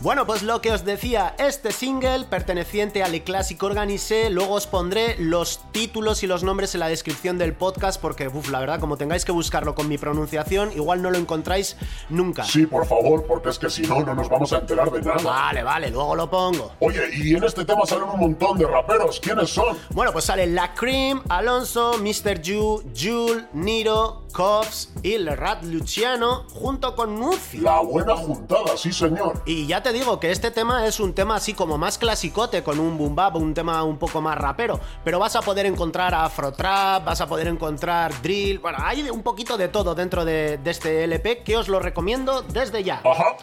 Bueno, 0.00 0.26
pues 0.26 0.44
lo 0.44 0.60
que 0.60 0.70
os 0.70 0.84
decía, 0.84 1.34
este 1.40 1.72
single 1.72 2.24
perteneciente 2.30 3.02
al 3.02 3.20
clásico 3.22 3.66
Organisé, 3.66 4.30
luego 4.30 4.54
os 4.54 4.68
pondré 4.68 5.16
los 5.18 5.60
títulos 5.72 6.22
y 6.22 6.28
los 6.28 6.44
nombres 6.44 6.72
en 6.74 6.80
la 6.80 6.88
descripción 6.88 7.36
del 7.36 7.52
podcast 7.52 8.00
porque, 8.00 8.28
uff, 8.28 8.48
la 8.48 8.60
verdad, 8.60 8.78
como 8.78 8.96
tengáis 8.96 9.24
que 9.24 9.32
buscarlo 9.32 9.74
con 9.74 9.88
mi 9.88 9.98
pronunciación, 9.98 10.70
igual 10.72 11.02
no 11.02 11.10
lo 11.10 11.18
encontráis 11.18 11.76
nunca. 12.10 12.44
Sí, 12.44 12.64
por 12.64 12.86
favor, 12.86 13.26
porque 13.26 13.48
es 13.48 13.58
que 13.58 13.68
si 13.68 13.82
no, 13.82 13.98
no 14.04 14.14
nos 14.14 14.28
vamos 14.28 14.52
a 14.52 14.58
enterar 14.58 14.88
de 14.92 15.02
nada. 15.02 15.20
Vale, 15.20 15.64
vale, 15.64 15.90
luego 15.90 16.14
lo 16.14 16.30
pongo. 16.30 16.70
Oye, 16.78 17.02
y 17.16 17.34
en 17.34 17.42
este 17.42 17.64
tema 17.64 17.84
salen 17.84 18.04
un 18.04 18.20
montón 18.20 18.56
de 18.56 18.68
raperos, 18.68 19.18
¿quiénes 19.18 19.50
son? 19.50 19.76
Bueno, 19.90 20.12
pues 20.12 20.26
sale 20.26 20.46
La 20.46 20.74
Cream, 20.74 21.24
Alonso, 21.28 21.98
Mr. 21.98 22.40
Ju, 22.40 22.84
Jul, 22.96 23.48
Niro, 23.52 24.27
Cobbs 24.32 24.90
y 25.02 25.14
el 25.14 25.26
Rat 25.36 25.64
Luciano 25.64 26.44
junto 26.52 26.94
con 26.94 27.18
Nuzi. 27.18 27.58
La 27.58 27.80
buena 27.80 28.16
juntada, 28.16 28.76
sí 28.76 28.92
señor. 28.92 29.42
Y 29.46 29.66
ya 29.66 29.82
te 29.82 29.92
digo 29.92 30.20
que 30.20 30.30
este 30.30 30.50
tema 30.50 30.86
es 30.86 31.00
un 31.00 31.14
tema 31.14 31.36
así 31.36 31.54
como 31.54 31.78
más 31.78 31.98
clasicote, 31.98 32.62
con 32.62 32.78
un 32.78 32.98
boom 32.98 33.14
bap, 33.14 33.36
un 33.36 33.54
tema 33.54 33.82
un 33.84 33.98
poco 33.98 34.20
más 34.20 34.38
rapero, 34.38 34.80
pero 35.04 35.18
vas 35.18 35.36
a 35.36 35.42
poder 35.42 35.66
encontrar 35.66 36.14
afro 36.14 36.52
trap, 36.52 37.04
vas 37.04 37.20
a 37.20 37.26
poder 37.26 37.48
encontrar 37.48 38.12
drill, 38.22 38.58
bueno, 38.58 38.78
hay 38.80 39.08
un 39.10 39.22
poquito 39.22 39.56
de 39.56 39.68
todo 39.68 39.94
dentro 39.94 40.24
de, 40.24 40.58
de 40.58 40.70
este 40.70 41.04
LP 41.04 41.42
que 41.42 41.56
os 41.56 41.68
lo 41.68 41.80
recomiendo 41.80 42.42
desde 42.42 42.84
ya. 42.84 43.00
Ajá. 43.04 43.36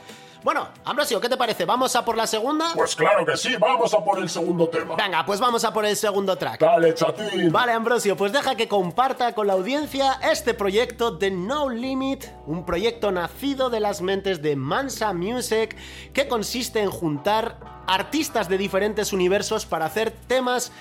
Bueno, 0.45 0.67
Ambrosio, 0.83 1.19
¿qué 1.19 1.27
te 1.27 1.37
parece? 1.37 1.65
¿Vamos 1.65 1.95
a 1.95 2.05
por 2.05 2.15
la 2.15 2.27
segunda? 2.27 2.71
Pues 2.75 2.95
claro 2.95 3.25
que 3.25 3.35
sí, 3.35 3.55
vamos 3.59 3.91
a 3.95 4.03
por 4.03 4.19
el 4.19 4.29
segundo 4.29 4.69
tema. 4.69 4.95
Venga, 4.95 5.25
pues 5.25 5.39
vamos 5.39 5.63
a 5.63 5.73
por 5.73 5.87
el 5.87 5.95
segundo 5.95 6.35
track. 6.35 6.59
Dale, 6.59 6.93
chatín. 6.93 7.51
Vale, 7.51 7.71
Ambrosio, 7.71 8.15
pues 8.15 8.31
deja 8.31 8.53
que 8.53 8.67
comparta 8.67 9.33
con 9.33 9.47
la 9.47 9.53
audiencia 9.53 10.19
este 10.21 10.53
proyecto 10.53 11.09
de 11.09 11.31
No 11.31 11.67
Limit, 11.67 12.25
un 12.45 12.63
proyecto 12.63 13.11
nacido 13.11 13.71
de 13.71 13.79
las 13.79 14.03
mentes 14.03 14.43
de 14.43 14.55
Mansa 14.55 15.13
Music 15.13 15.75
que 16.13 16.27
consiste 16.27 16.79
en 16.79 16.91
juntar 16.91 17.57
artistas 17.87 18.47
de 18.47 18.59
diferentes 18.59 19.13
universos 19.13 19.65
para 19.65 19.85
hacer 19.85 20.11
temas 20.11 20.71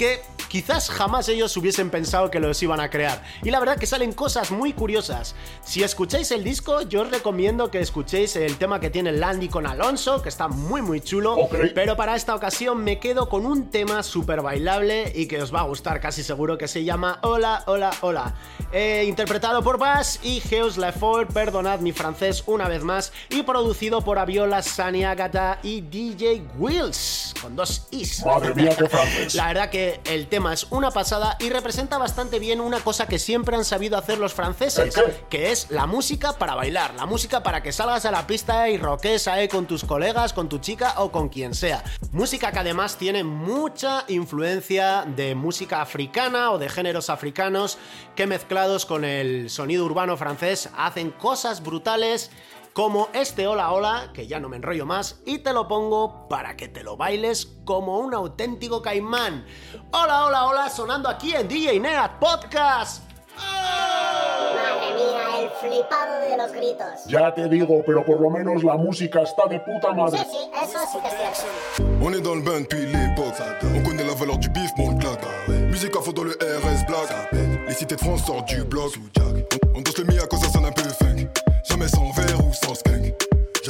que 0.00 0.22
quizás 0.48 0.88
jamás 0.88 1.28
ellos 1.28 1.54
hubiesen 1.58 1.90
pensado 1.90 2.30
que 2.30 2.40
los 2.40 2.62
iban 2.62 2.80
a 2.80 2.88
crear. 2.88 3.22
Y 3.42 3.50
la 3.50 3.60
verdad 3.60 3.76
que 3.76 3.86
salen 3.86 4.14
cosas 4.14 4.50
muy 4.50 4.72
curiosas. 4.72 5.34
Si 5.62 5.82
escucháis 5.82 6.30
el 6.30 6.42
disco, 6.42 6.80
yo 6.80 7.02
os 7.02 7.10
recomiendo 7.10 7.70
que 7.70 7.80
escuchéis 7.80 8.34
el 8.36 8.56
tema 8.56 8.80
que 8.80 8.88
tiene 8.88 9.12
Landy 9.12 9.48
con 9.48 9.66
Alonso, 9.66 10.22
que 10.22 10.30
está 10.30 10.48
muy 10.48 10.80
muy 10.80 11.02
chulo. 11.02 11.36
Pero 11.74 11.96
para 11.96 12.16
esta 12.16 12.34
ocasión 12.34 12.82
me 12.82 12.98
quedo 12.98 13.28
con 13.28 13.44
un 13.44 13.70
tema 13.70 14.02
súper 14.02 14.40
bailable 14.40 15.12
y 15.14 15.26
que 15.26 15.42
os 15.42 15.54
va 15.54 15.60
a 15.60 15.64
gustar 15.64 16.00
casi 16.00 16.22
seguro, 16.22 16.56
que 16.56 16.66
se 16.66 16.82
llama 16.82 17.18
Hola, 17.20 17.62
Hola, 17.66 17.90
Hola. 18.00 18.34
Eh, 18.72 19.04
interpretado 19.06 19.62
por 19.62 19.78
Bass 19.78 20.18
y 20.22 20.40
Geos 20.40 20.78
Lefort, 20.78 21.30
perdonad 21.30 21.80
mi 21.80 21.92
francés 21.92 22.42
una 22.46 22.68
vez 22.68 22.82
más, 22.82 23.12
y 23.28 23.42
producido 23.42 24.00
por 24.00 24.18
Aviola, 24.18 24.62
Sani 24.62 25.04
Agata 25.04 25.58
y 25.62 25.82
DJ 25.82 26.42
Wills. 26.56 27.34
con 27.42 27.54
dos 27.54 27.86
is. 27.90 28.24
Madre 28.24 28.54
mía, 28.54 28.74
qué 28.78 28.88
francés. 28.88 29.34
La 29.34 29.48
verdad 29.48 29.70
que 29.70 29.89
el 30.04 30.28
tema 30.28 30.52
es 30.52 30.66
una 30.70 30.90
pasada 30.90 31.36
y 31.40 31.50
representa 31.50 31.98
bastante 31.98 32.38
bien 32.38 32.60
una 32.60 32.80
cosa 32.80 33.06
que 33.06 33.18
siempre 33.18 33.56
han 33.56 33.64
sabido 33.64 33.96
hacer 33.96 34.18
los 34.18 34.34
franceses, 34.34 34.94
que 35.28 35.50
es 35.50 35.70
la 35.70 35.86
música 35.86 36.34
para 36.34 36.54
bailar, 36.54 36.94
la 36.94 37.06
música 37.06 37.42
para 37.42 37.62
que 37.62 37.72
salgas 37.72 38.04
a 38.04 38.10
la 38.10 38.26
pista 38.26 38.68
y 38.68 38.76
roques 38.76 39.26
ahí 39.28 39.48
con 39.48 39.66
tus 39.66 39.84
colegas, 39.84 40.32
con 40.32 40.48
tu 40.48 40.58
chica 40.58 40.94
o 40.98 41.10
con 41.10 41.28
quien 41.28 41.54
sea. 41.54 41.82
Música 42.12 42.52
que 42.52 42.58
además 42.58 42.96
tiene 42.96 43.24
mucha 43.24 44.04
influencia 44.08 45.04
de 45.06 45.34
música 45.34 45.82
africana 45.82 46.52
o 46.52 46.58
de 46.58 46.68
géneros 46.68 47.10
africanos 47.10 47.78
que 48.14 48.26
mezclados 48.26 48.86
con 48.86 49.04
el 49.04 49.50
sonido 49.50 49.84
urbano 49.84 50.16
francés 50.16 50.68
hacen 50.76 51.10
cosas 51.10 51.62
brutales 51.62 52.30
como 52.72 53.08
este 53.12 53.46
Hola 53.46 53.72
Hola, 53.72 54.10
que 54.14 54.26
ya 54.26 54.40
no 54.40 54.48
me 54.48 54.56
enrollo 54.56 54.86
más, 54.86 55.20
y 55.26 55.38
te 55.38 55.52
lo 55.52 55.66
pongo 55.68 56.28
para 56.28 56.56
que 56.56 56.68
te 56.68 56.82
lo 56.82 56.96
bailes 56.96 57.46
como 57.64 57.98
un 57.98 58.14
auténtico 58.14 58.80
caimán. 58.82 59.44
Hola, 59.92 60.26
hola, 60.26 60.46
hola, 60.46 60.68
sonando 60.70 61.08
aquí 61.08 61.34
en 61.34 61.48
DJ 61.48 61.80
Neat 61.80 62.18
Podcast. 62.18 63.02
Madre 63.36 64.94
mía, 64.94 65.40
el 65.42 65.50
flipado 65.50 66.20
de 66.20 66.36
los 66.36 66.52
gritos. 66.52 67.04
Ya 67.08 67.32
te 67.34 67.48
digo, 67.48 67.82
pero 67.86 68.04
por 68.04 68.20
lo 68.20 68.30
menos 68.30 68.62
la 68.62 68.76
música 68.76 69.22
está 69.22 69.46
de 69.46 69.60
puta 69.60 69.88
Sí, 69.90 69.96
madre. 69.96 70.18
sí, 70.18 70.50
eso 70.62 70.78
sí 70.92 70.98
que 71.00 71.08
es 71.08 71.14
cierto. 71.38 72.04
On 72.04 72.12
est 72.12 72.20
dans 72.22 72.34
le 72.36 72.42
bain 72.42 72.60
depuis 72.60 72.86
l'époque. 72.86 73.34
On 73.74 73.82
connaît 73.82 74.04
la 74.04 74.14
valeur 74.14 74.38
du 74.38 74.48
bif, 74.50 74.70
mon 74.76 74.96
claque. 74.98 75.20
Musique 75.48 75.96
à 75.96 76.00
fond 76.00 76.12
dans 76.12 76.24
le 76.24 76.32
RS 76.32 76.86
Black. 76.86 77.32
Les 77.66 77.74
cités 77.74 77.96
de 77.96 78.00
France 78.00 78.24
sortent 78.24 78.48
du 78.48 78.62
bloc. 78.64 78.92
On, 79.18 79.78
on 79.78 79.80
danse 79.82 79.98
le 79.98 80.04
mi 80.04 80.18
à 80.18 80.26
cause 80.26 80.40
ça 80.40 80.50
sonne 80.50 80.64
un 80.66 80.72
peu 80.72 80.82
funk. 80.82 81.28
Jamais 81.68 81.88
sans 81.88 82.09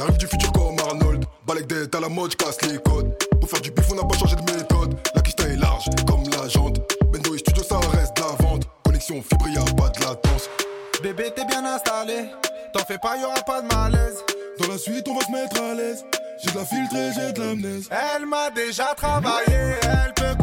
J'arrive 0.01 0.17
du 0.17 0.25
futur 0.25 0.51
comme 0.51 0.79
Arnold. 0.79 1.25
Balek 1.45 1.67
d'être 1.67 1.93
à 1.93 1.99
la 1.99 2.09
mode, 2.09 2.35
casse 2.35 2.59
les 2.63 2.79
codes. 2.79 3.15
Pour 3.39 3.47
faire 3.47 3.61
du 3.61 3.69
bif, 3.69 3.85
on 3.91 3.95
n'a 3.95 4.03
pas 4.03 4.17
changé 4.17 4.35
de 4.35 4.51
méthode. 4.51 4.97
La 5.13 5.21
piste 5.21 5.39
est 5.41 5.55
large 5.55 5.85
comme 6.07 6.23
la 6.31 6.47
jante. 6.49 6.81
Bendo 7.11 7.35
et 7.35 7.37
studio, 7.37 7.61
ça 7.61 7.77
reste 7.77 8.17
de 8.17 8.21
la 8.21 8.29
vente. 8.43 8.63
Connexion 8.83 9.21
fibre, 9.21 9.47
y 9.47 9.59
a 9.59 9.75
pas 9.75 9.89
de 9.89 9.99
latence. 9.99 10.49
Bébé, 11.03 11.31
t'es 11.35 11.45
bien 11.45 11.63
installé. 11.63 12.31
T'en 12.73 12.83
fais 12.83 12.97
pas, 12.97 13.15
y'aura 13.15 13.41
pas 13.45 13.61
de 13.61 13.67
malaise. 13.67 14.17
Dans 14.57 14.69
la 14.69 14.79
suite, 14.79 15.07
on 15.07 15.13
va 15.13 15.23
se 15.23 15.31
mettre 15.31 15.61
à 15.61 15.75
l'aise. 15.75 16.03
J'ai 16.43 16.49
de 16.49 16.57
la 16.57 16.65
filtrée, 16.65 17.11
j'ai 17.15 17.33
de 17.33 17.39
l'amnèse. 17.39 17.87
Elle 17.91 18.25
m'a 18.25 18.49
déjà 18.49 18.95
travaillé. 18.97 19.75
Elle 19.83 20.13
peut 20.15 20.40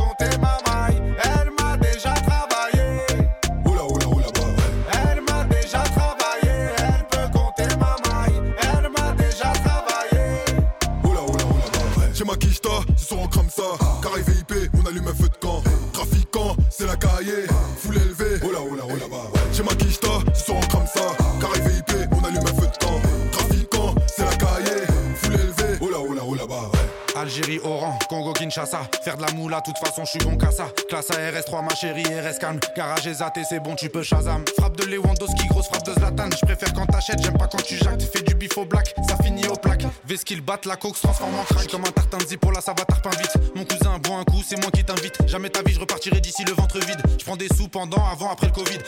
Faire 28.67 29.17
de 29.17 29.23
la 29.23 29.31
moula, 29.33 29.61
toute 29.61 29.79
façon, 29.79 30.05
je 30.05 30.11
suis 30.11 30.19
bon 30.19 30.37
qu'à 30.37 30.51
ça. 30.51 30.67
Classe 30.89 31.11
ARS3, 31.11 31.63
ma 31.63 31.75
chérie, 31.77 32.03
RS 32.03 32.39
calme. 32.41 32.59
Garage 32.77 33.07
et 33.07 33.15
c'est 33.49 33.61
bon, 33.61 33.77
tu 33.77 33.89
peux 33.89 34.03
Shazam. 34.03 34.45
Frappe 34.59 34.77
de 34.77 34.85
Lewandowski, 34.87 35.47
grosse 35.47 35.69
frappe 35.69 35.85
de 35.85 35.93
Zlatan. 35.93 36.29
Je 36.33 36.45
préfère 36.45 36.73
quand 36.73 36.87
t'achètes, 36.87 37.23
j'aime 37.23 37.39
pas 37.39 37.47
quand 37.47 37.63
tu 37.63 37.77
jactes. 37.77 38.03
Fais 38.03 38.23
du 38.23 38.35
bif 38.35 38.59
au 38.59 38.65
black, 38.65 38.97
ça 39.09 39.17
finit 39.23 39.47
au 39.47 39.55
plaque. 39.55 39.85
Vesquille 40.05 40.41
batte, 40.41 40.67
la 40.67 40.75
coke 40.75 40.97
se 40.97 41.03
transforme 41.03 41.37
en 41.37 41.45
crack? 41.45 41.69
Comme 41.69 41.83
un 41.83 41.93
tartin 41.93 42.19
de 42.19 42.27
zippo, 42.27 42.53
ça 42.61 42.75
va 42.77 42.85
tarpin 42.85 43.11
vite. 43.11 43.33
Mon 43.55 43.65
cousin 43.65 43.97
boit 43.99 44.17
un 44.17 44.25
coup, 44.25 44.43
c'est 44.45 44.61
moi 44.61 44.73
qui 44.73 44.85
t'invite. 44.85 45.17
Jamais 45.29 45.51
ta 45.51 45.63
vie, 45.63 45.75
je 45.75 45.81
repartirai 45.81 46.21
d'ici 46.21 46.43
le 46.45 46.53
ventre 46.53 46.79
vide. 46.81 47.01
Je 47.17 47.25
prends 47.25 47.37
des 47.37 47.49
sous 47.57 47.69
pendant, 47.69 48.05
avant, 48.11 48.33
après 48.33 48.47
le 48.47 48.53
Covid. 48.53 48.79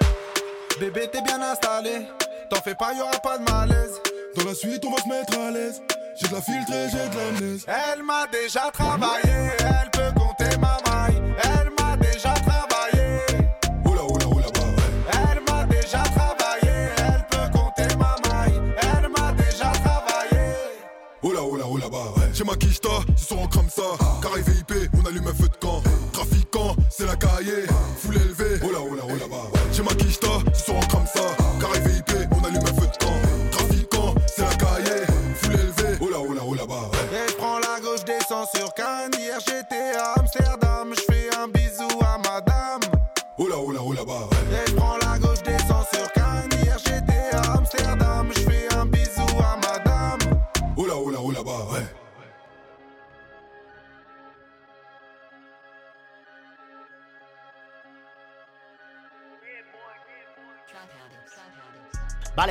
Bébé, 0.81 1.09
t'es 1.13 1.23
bien 1.23 1.41
installé. 1.41 2.09
T'en 2.51 2.61
fais 2.61 2.75
pas, 2.75 2.93
y'aura 2.93 3.19
pas 3.23 3.39
de 3.39 3.49
malaise. 3.49 4.01
Dans 4.37 4.45
la 4.45 4.55
suite, 4.55 4.85
on 4.85 4.91
va 4.91 5.01
se 5.01 5.09
mettre 5.09 5.39
à 5.39 5.51
l'aise. 5.53 5.81
J'ai 6.17 6.29
de 6.29 6.35
la 6.35 6.41
filtrée, 6.41 6.89
j'ai 6.91 7.09
de 7.09 7.17
l'amnèse. 7.17 7.67
Elle 7.67 8.03
m'a 8.03 8.27
déjà 8.27 8.71
travaillé, 8.73 9.51
elle 9.59 9.91
peut 9.91 10.00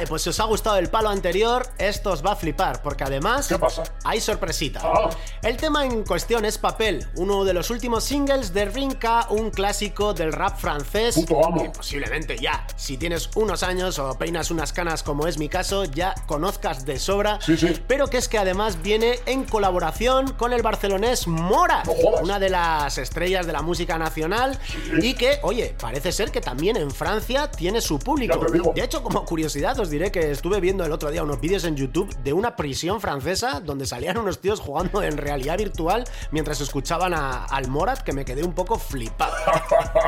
pues 0.10 0.24
si 0.24 0.30
os 0.30 0.40
ha 0.40 0.46
gustado 0.46 0.78
el 0.78 0.90
palo 0.90 1.10
anterior, 1.10 1.68
esto 1.78 2.12
os 2.12 2.26
va 2.26 2.32
a 2.32 2.36
flipar, 2.36 2.82
porque 2.82 3.04
además 3.04 3.48
¿Qué 3.48 3.60
pasa? 3.60 3.84
hay 4.04 4.20
sorpresita. 4.20 4.82
Ah. 4.84 5.10
El 5.44 5.56
tema 5.56 5.86
en 5.86 6.04
cuestión 6.04 6.46
es 6.46 6.58
Papel, 6.58 7.08
uno 7.16 7.46
de 7.46 7.54
los 7.54 7.70
últimos 7.70 8.04
singles 8.04 8.52
de 8.52 8.66
Rinka, 8.66 9.28
un 9.30 9.52
clásico 9.52 10.16
del 10.16 10.34
rap 10.34 10.58
francés. 10.58 11.14
Puto 11.14 11.46
amo. 11.46 11.62
que 11.62 11.70
posiblemente 11.70 12.38
ya, 12.40 12.66
si 12.76 12.98
tienes 12.98 13.30
unos 13.36 13.62
años 13.62 14.00
o 14.00 14.18
peinas 14.18 14.50
unas 14.50 14.74
canas 14.74 15.04
como 15.04 15.28
es 15.28 15.38
mi 15.38 15.48
caso, 15.48 15.86
ya 15.86 16.16
conozcas 16.26 16.86
de 16.86 16.98
sobra. 16.98 17.40
Sí, 17.40 17.56
sí. 17.56 17.80
Pero 17.88 18.08
que 18.08 18.18
es 18.18 18.28
que 18.28 18.40
además 18.40 18.82
viene 18.82 19.20
en 19.28 19.44
colaboración 19.44 20.34
con 20.34 20.54
el 20.54 20.64
barcelonés 20.64 21.28
Mora, 21.28 21.84
No 21.86 21.94
una 22.24 22.40
de 22.40 22.50
las 22.50 22.98
estrellas 22.98 23.46
de 23.46 23.54
la 23.54 23.62
música 23.62 24.00
nacional 24.00 24.58
y 25.02 25.14
que, 25.14 25.40
oye, 25.44 25.76
parece 25.80 26.12
ser 26.12 26.32
que 26.32 26.42
también 26.42 26.78
en 26.78 26.90
Francia 26.90 27.52
tiene 27.52 27.80
su 27.80 28.00
público. 28.00 28.40
De 28.74 28.84
hecho, 28.84 29.04
como 29.04 29.24
curiosidad, 29.24 29.80
os 29.80 29.90
diré 29.92 29.99
que 30.12 30.32
estuve 30.32 30.60
viendo 30.62 30.86
el 30.86 30.92
otro 30.94 31.12
día 31.12 31.22
unos 31.22 31.42
vídeos 31.42 31.66
en 31.66 31.76
YouTube 31.76 32.16
de 32.24 32.32
una 32.32 32.56
prisión 32.56 33.02
francesa 33.02 33.60
donde 33.60 33.86
salían 33.86 34.18
unos 34.18 34.40
tíos 34.40 34.62
jugando 34.62 35.04
en 35.04 35.18
realidad 35.18 35.58
virtual 35.58 36.06
mientras 36.32 36.62
escuchaban 36.62 37.14
a- 37.14 37.44
al 37.46 37.68
Morat, 37.68 38.00
que 38.02 38.14
me 38.14 38.24
quedé 38.26 38.44
un 38.44 38.54
poco 38.54 38.80
flipado. 38.80 39.36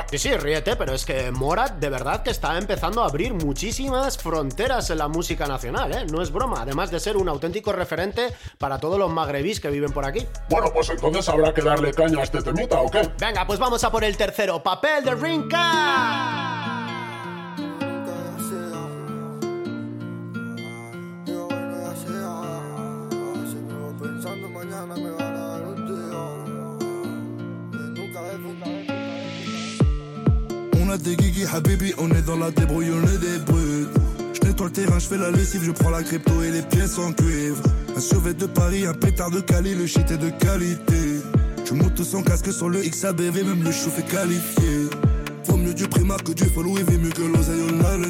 Sí, 0.10 0.17
sí, 0.17 0.36
ríete, 0.38 0.75
pero 0.77 0.93
es 0.93 1.05
que 1.05 1.29
Morat 1.31 1.74
de 1.79 1.89
verdad 1.89 2.24
que 2.24 2.31
está 2.31 2.57
empezando 2.57 3.03
a 3.03 3.07
abrir 3.07 3.33
muchísimas 3.33 4.17
fronteras 4.17 4.89
en 4.89 4.98
la 4.98 5.07
música 5.10 5.45
nacional, 5.45 5.91
¿eh? 5.93 6.05
No 6.10 6.21
es 6.21 6.31
broma, 6.31 6.62
además 6.62 6.89
de 6.91 7.00
ser 7.00 7.17
un 7.17 7.27
auténtico 7.29 7.71
referente 7.74 8.33
para 8.57 8.79
todos 8.79 8.98
los 8.98 9.12
magrebís 9.12 9.60
que 9.60 9.69
viven 9.69 9.91
por 9.91 10.05
aquí. 10.05 10.25
Bueno, 10.50 10.71
pues 10.74 10.89
entonces 10.89 11.27
habrá 11.27 11.53
que 11.53 11.62
darle 11.62 11.93
caña 11.93 12.19
a 12.19 12.24
este 12.24 12.41
temita, 12.41 12.79
¿o 12.79 12.89
qué? 12.89 13.10
Venga, 13.19 13.45
pues 13.45 13.60
vamos 13.60 13.83
a 13.83 13.91
por 13.91 14.03
el 14.03 14.15
tercero, 14.15 14.63
papel 14.63 15.03
de 15.03 15.15
Rinka. 15.15 16.90
On 31.98 32.10
est 32.10 32.21
dans 32.25 32.38
la 32.38 32.51
débrouille, 32.51 32.91
on 32.91 33.03
est 33.03 33.17
des 33.17 33.39
brutes. 33.45 33.89
Je 34.33 34.48
nettoie 34.48 34.67
le 34.67 34.71
terrain, 34.71 35.00
je 35.00 35.07
fais 35.07 35.17
la 35.17 35.31
lessive, 35.31 35.63
je 35.63 35.71
prends 35.71 35.89
la 35.89 36.03
crypto 36.03 36.41
et 36.43 36.51
les 36.51 36.62
pièces 36.62 36.98
en 36.98 37.13
cuivre. 37.13 37.62
Un 37.95 38.00
survêt 38.00 38.33
de 38.33 38.45
Paris, 38.45 38.86
un 38.86 38.93
pétard 38.93 39.31
de 39.31 39.39
Cali, 39.39 39.74
le 39.74 39.86
shit 39.86 40.10
est 40.12 40.17
de 40.17 40.29
qualité. 40.29 41.21
Je 41.65 41.74
monte 41.74 42.03
sans 42.03 42.24
casque 42.24 42.51
sur 42.51 42.69
le 42.69 42.81
XABV, 42.81 43.43
même 43.43 43.63
le 43.63 43.71
chouf 43.71 44.00
est 44.00 44.10
qualifié. 44.10 44.89
Vaut 45.45 45.57
mieux 45.57 45.74
du 45.74 45.88
prima 45.88 46.17
que 46.17 46.33
du 46.33 46.43
follow, 46.45 46.77
et 46.77 46.83
mieux 46.83 47.10
que 47.10 47.21
l'oseille, 47.21 47.62
on 47.71 47.86
a 47.86 47.98
le. 47.98 48.07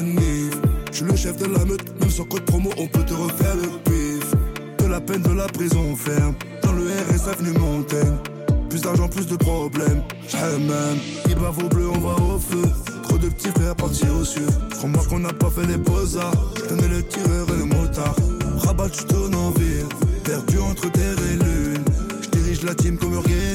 Je 0.90 0.96
suis 0.96 1.04
le 1.06 1.16
chef 1.16 1.36
de 1.36 1.46
la 1.46 1.64
meute, 1.64 2.00
même 2.00 2.10
sans 2.10 2.24
code 2.24 2.44
promo, 2.44 2.70
on 2.76 2.86
peut 2.86 3.04
te 3.04 3.14
refaire 3.14 3.56
le 3.56 3.68
pif. 3.84 4.30
De 4.78 4.86
la 4.90 5.00
peine, 5.00 5.22
de 5.22 5.32
la 5.32 5.46
prison 5.46 5.96
ferme, 5.96 6.34
dans 6.62 6.72
le 6.72 6.82
RS 6.82 7.28
avenue 7.28 7.58
Montaigne. 7.58 8.31
Plus 8.72 8.80
d'argent, 8.80 9.06
plus 9.06 9.26
de 9.26 9.36
problèmes. 9.36 10.02
J'hammam, 10.26 10.96
il 11.28 11.36
va 11.36 11.50
au 11.50 11.68
bleu, 11.68 11.90
on 11.90 11.98
va 11.98 12.14
au 12.14 12.38
feu. 12.38 12.62
Trop 13.02 13.18
de 13.18 13.28
petits 13.28 13.50
frères 13.50 13.76
partis 13.76 14.08
aux 14.08 14.24
cieux. 14.24 14.46
Crois-moi 14.70 15.02
qu'on 15.10 15.18
n'a 15.18 15.32
pas 15.34 15.50
fait 15.50 15.66
les 15.66 15.76
beaux-arts. 15.76 16.32
J'tenais 16.56 16.88
le 16.88 17.02
tireur 17.02 17.48
et 17.50 17.58
le 17.58 17.66
motard. 17.66 18.16
Rabat, 18.64 18.88
tu 18.88 19.04
tournes 19.04 19.34
en 19.34 19.50
ville. 19.50 19.84
Perdu 20.24 20.58
entre 20.58 20.90
terre 20.90 21.18
et 21.18 21.44
lune. 21.44 21.84
J'dirige 22.22 22.62
la 22.62 22.74
team 22.74 22.96
comme 22.96 23.18
rien 23.18 23.52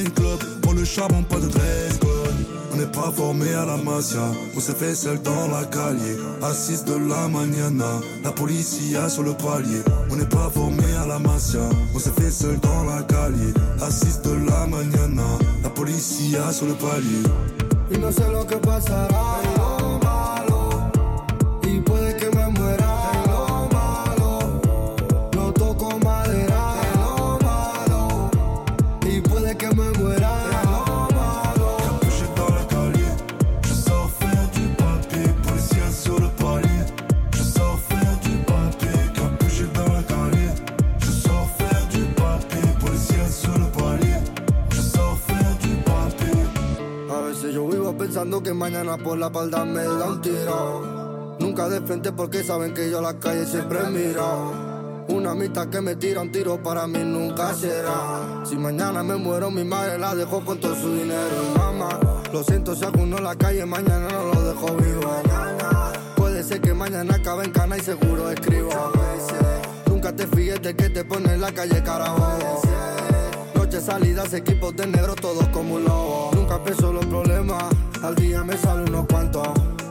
charbon, 0.88 1.22
pas 1.22 1.38
de 1.38 1.48
dress 1.48 1.98
code. 1.98 2.47
On 2.78 2.80
n'est 2.80 2.92
pas 2.92 3.10
formé 3.10 3.52
à 3.54 3.64
la 3.64 3.76
mafia, 3.76 4.20
on 4.56 4.60
s'est 4.60 4.72
fait 4.72 4.94
seul 4.94 5.20
dans 5.22 5.48
la 5.48 5.64
calier. 5.64 6.16
Assise 6.40 6.84
de 6.84 6.94
la 6.94 7.26
mañana, 7.26 7.98
la 8.22 8.30
policia 8.30 9.08
sur 9.08 9.24
le 9.24 9.32
palier. 9.32 9.82
On 10.12 10.14
n'est 10.14 10.28
pas 10.28 10.48
formé 10.48 10.84
à 11.02 11.04
la 11.04 11.18
mafia, 11.18 11.58
on 11.92 11.98
s'est 11.98 12.12
fait 12.12 12.30
seul 12.30 12.56
dans 12.60 12.84
la 12.84 13.02
calier. 13.02 13.52
Assise 13.82 14.22
de 14.22 14.30
la 14.48 14.64
mañana, 14.68 15.24
la 15.64 15.70
policia 15.70 16.52
sur 16.52 16.66
le 16.66 16.74
palier. 16.74 17.24
Y 17.90 17.98
no 17.98 18.12
sé 18.12 18.22
lo 18.30 18.46
que 18.46 18.56
pasará 18.58 19.57
por 49.08 49.16
la 49.16 49.26
espalda 49.28 49.64
me 49.64 49.82
da 49.84 50.06
un 50.06 50.20
tiro. 50.20 51.36
Nunca 51.40 51.66
de 51.70 51.80
frente 51.80 52.12
porque 52.12 52.44
saben 52.44 52.74
que 52.74 52.90
yo 52.90 53.00
la 53.00 53.18
calle 53.18 53.46
siempre 53.46 53.78
miro. 53.88 54.52
Una 55.08 55.34
mitad 55.34 55.66
que 55.68 55.80
me 55.80 55.96
tira 55.96 56.20
un 56.20 56.30
tiro 56.30 56.62
para 56.62 56.86
mí 56.86 56.98
nunca 57.04 57.54
será. 57.54 58.42
Si 58.44 58.54
mañana 58.54 59.02
me 59.02 59.16
muero, 59.16 59.50
mi 59.50 59.64
madre 59.64 59.98
la 59.98 60.14
dejó 60.14 60.44
con 60.44 60.60
todo 60.60 60.74
su 60.74 60.92
dinero. 60.92 61.36
Mamá, 61.56 61.98
lo 62.34 62.44
siento 62.44 62.74
si 62.74 62.84
alguno 62.84 63.18
la 63.18 63.34
calle 63.34 63.64
mañana 63.64 64.08
no 64.10 64.24
lo 64.24 64.42
dejo 64.42 64.76
vivo. 64.76 65.10
Puede 66.14 66.42
ser 66.42 66.60
que 66.60 66.74
mañana 66.74 67.14
acabe 67.14 67.46
en 67.46 67.52
cana 67.52 67.78
y 67.78 67.80
seguro 67.80 68.30
escribo. 68.30 68.68
Nunca 69.86 70.14
te 70.14 70.26
fíes 70.26 70.60
de 70.60 70.76
que 70.76 70.90
te 70.90 71.02
pone 71.02 71.32
en 71.32 71.40
la 71.40 71.50
calle 71.50 71.82
carajo. 71.82 72.38
Noche 73.54 73.80
salidas, 73.80 74.34
equipos 74.34 74.76
de 74.76 74.86
negro, 74.86 75.14
todos 75.14 75.48
como 75.48 75.76
un 75.76 75.84
lobo. 75.84 76.30
Nunca 76.34 76.62
peso 76.62 76.92
los 76.92 77.06
problemas, 77.06 77.64
al 78.02 78.14
día 78.14 78.44
me 78.44 78.56
sale 78.56 78.84
unos 78.84 79.06
cuantos. 79.06 79.48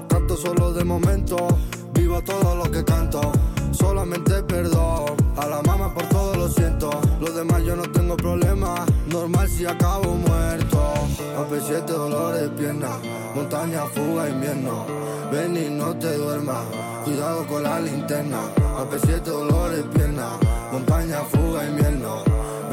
Canto 0.07 0.37
solo 0.37 0.73
de 0.73 0.83
momento, 0.83 1.47
vivo 1.93 2.21
todo 2.21 2.55
lo 2.55 2.69
que 2.71 2.83
canto. 2.83 3.31
Solamente 3.71 4.41
perdón, 4.43 5.15
a 5.35 5.45
la 5.45 5.61
mamá 5.61 5.93
por 5.93 6.03
todo 6.09 6.35
lo 6.35 6.47
siento. 6.49 6.89
Los 7.19 7.35
demás 7.35 7.63
yo 7.63 7.75
no 7.75 7.83
tengo 7.91 8.15
problema, 8.17 8.85
normal 9.07 9.47
si 9.47 9.65
acabo 9.65 10.15
muerto. 10.15 10.93
AP7 11.37 11.85
dolores, 11.85 12.49
pierna, 12.57 12.97
montaña, 13.35 13.85
fuga, 13.85 14.29
invierno. 14.29 14.85
Ven 15.31 15.57
y 15.57 15.69
no 15.69 15.95
te 15.97 16.17
duermas, 16.17 16.65
cuidado 17.03 17.45
con 17.47 17.63
la 17.63 17.79
linterna. 17.79 18.39
AP7 18.79 19.21
dolores, 19.23 19.83
pierna, 19.93 20.29
montaña, 20.71 21.19
fuga, 21.23 21.65
invierno. 21.65 22.23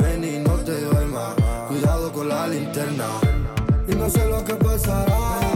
Ven 0.01 0.25
y 0.25 0.39
no 0.39 0.55
te 0.59 0.81
duermas, 0.81 1.35
cuidado 1.69 2.13
con 2.13 2.29
la 2.29 2.47
linterna. 2.49 3.34
No 4.05 4.11
sé 4.11 4.29
lo 4.29 4.45
que 4.45 4.55
pasará 4.57 5.54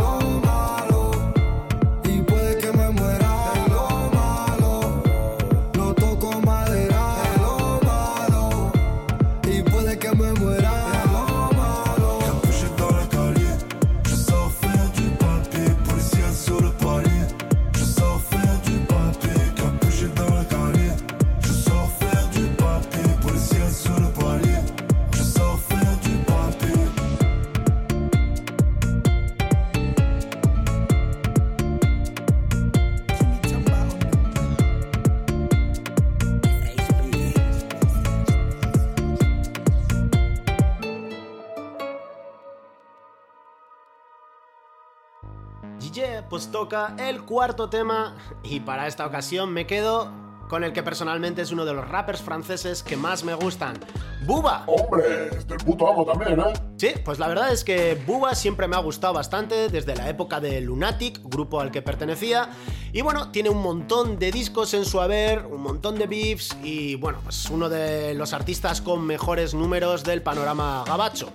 pues 46.28 46.50
toca 46.50 46.94
el 46.98 47.22
cuarto 47.24 47.68
tema 47.70 48.16
y 48.42 48.60
para 48.60 48.86
esta 48.86 49.06
ocasión 49.06 49.52
me 49.52 49.66
quedo 49.66 50.10
con 50.48 50.64
el 50.64 50.72
que 50.72 50.82
personalmente 50.82 51.42
es 51.42 51.52
uno 51.52 51.64
de 51.64 51.74
los 51.74 51.86
rappers 51.88 52.22
franceses 52.22 52.82
que 52.82 52.96
más 52.96 53.22
me 53.22 53.34
gustan, 53.34 53.78
Buba. 54.24 54.64
Hombre, 54.66 55.28
este 55.28 55.56
puto 55.56 55.88
amo 55.88 56.04
también, 56.04 56.40
¿eh? 56.40 56.52
Sí, 56.76 56.90
pues 57.04 57.18
la 57.18 57.28
verdad 57.28 57.52
es 57.52 57.64
que 57.64 58.02
Buba 58.06 58.34
siempre 58.34 58.66
me 58.66 58.76
ha 58.76 58.80
gustado 58.80 59.14
bastante 59.14 59.68
desde 59.68 59.94
la 59.94 60.08
época 60.08 60.40
de 60.40 60.60
Lunatic, 60.60 61.20
grupo 61.24 61.60
al 61.60 61.70
que 61.70 61.82
pertenecía. 61.82 62.48
Y 62.92 63.02
bueno, 63.02 63.30
tiene 63.30 63.50
un 63.50 63.62
montón 63.62 64.18
de 64.18 64.32
discos 64.32 64.74
en 64.74 64.84
su 64.84 65.00
haber, 65.00 65.46
un 65.46 65.62
montón 65.62 65.98
de 65.98 66.06
beefs 66.06 66.56
y 66.62 66.96
bueno, 66.96 67.20
pues 67.22 67.48
uno 67.50 67.68
de 67.68 68.14
los 68.14 68.32
artistas 68.32 68.80
con 68.80 69.06
mejores 69.06 69.54
números 69.54 70.02
del 70.02 70.22
panorama 70.22 70.82
gabacho. 70.86 71.30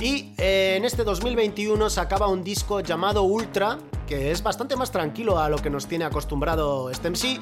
Y 0.00 0.32
eh, 0.38 0.74
en 0.76 0.84
este 0.84 1.04
2021 1.04 1.88
sacaba 1.88 2.26
un 2.28 2.42
disco 2.42 2.80
llamado 2.80 3.22
Ultra, 3.22 3.78
que 4.06 4.30
es 4.30 4.42
bastante 4.42 4.76
más 4.76 4.90
tranquilo 4.90 5.38
a 5.38 5.48
lo 5.48 5.58
que 5.58 5.70
nos 5.70 5.86
tiene 5.86 6.04
acostumbrado 6.04 6.90
este. 6.90 7.40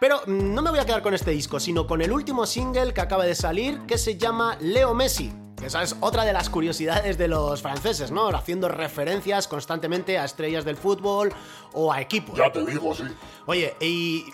Pero 0.00 0.20
mm, 0.26 0.54
no 0.54 0.62
me 0.62 0.70
voy 0.70 0.78
a 0.78 0.84
quedar 0.84 1.02
con 1.02 1.14
este 1.14 1.30
disco, 1.30 1.58
sino 1.58 1.86
con 1.86 2.02
el 2.02 2.12
último 2.12 2.46
single 2.46 2.92
que 2.92 3.00
acaba 3.00 3.24
de 3.24 3.34
salir, 3.34 3.80
que 3.86 3.98
se 3.98 4.16
llama 4.16 4.56
Leo 4.60 4.94
Messi. 4.94 5.43
Esa 5.62 5.82
es 5.82 5.96
otra 6.00 6.24
de 6.24 6.32
las 6.32 6.50
curiosidades 6.50 7.16
de 7.16 7.28
los 7.28 7.62
franceses, 7.62 8.10
¿no? 8.10 8.28
Haciendo 8.28 8.68
referencias 8.68 9.48
constantemente 9.48 10.18
a 10.18 10.24
estrellas 10.24 10.64
del 10.64 10.76
fútbol 10.76 11.32
o 11.72 11.92
a 11.92 12.00
equipos. 12.00 12.36
Ya 12.36 12.52
te 12.52 12.64
digo, 12.64 12.94
sí. 12.94 13.04
Oye, 13.46 13.74
y 13.80 14.24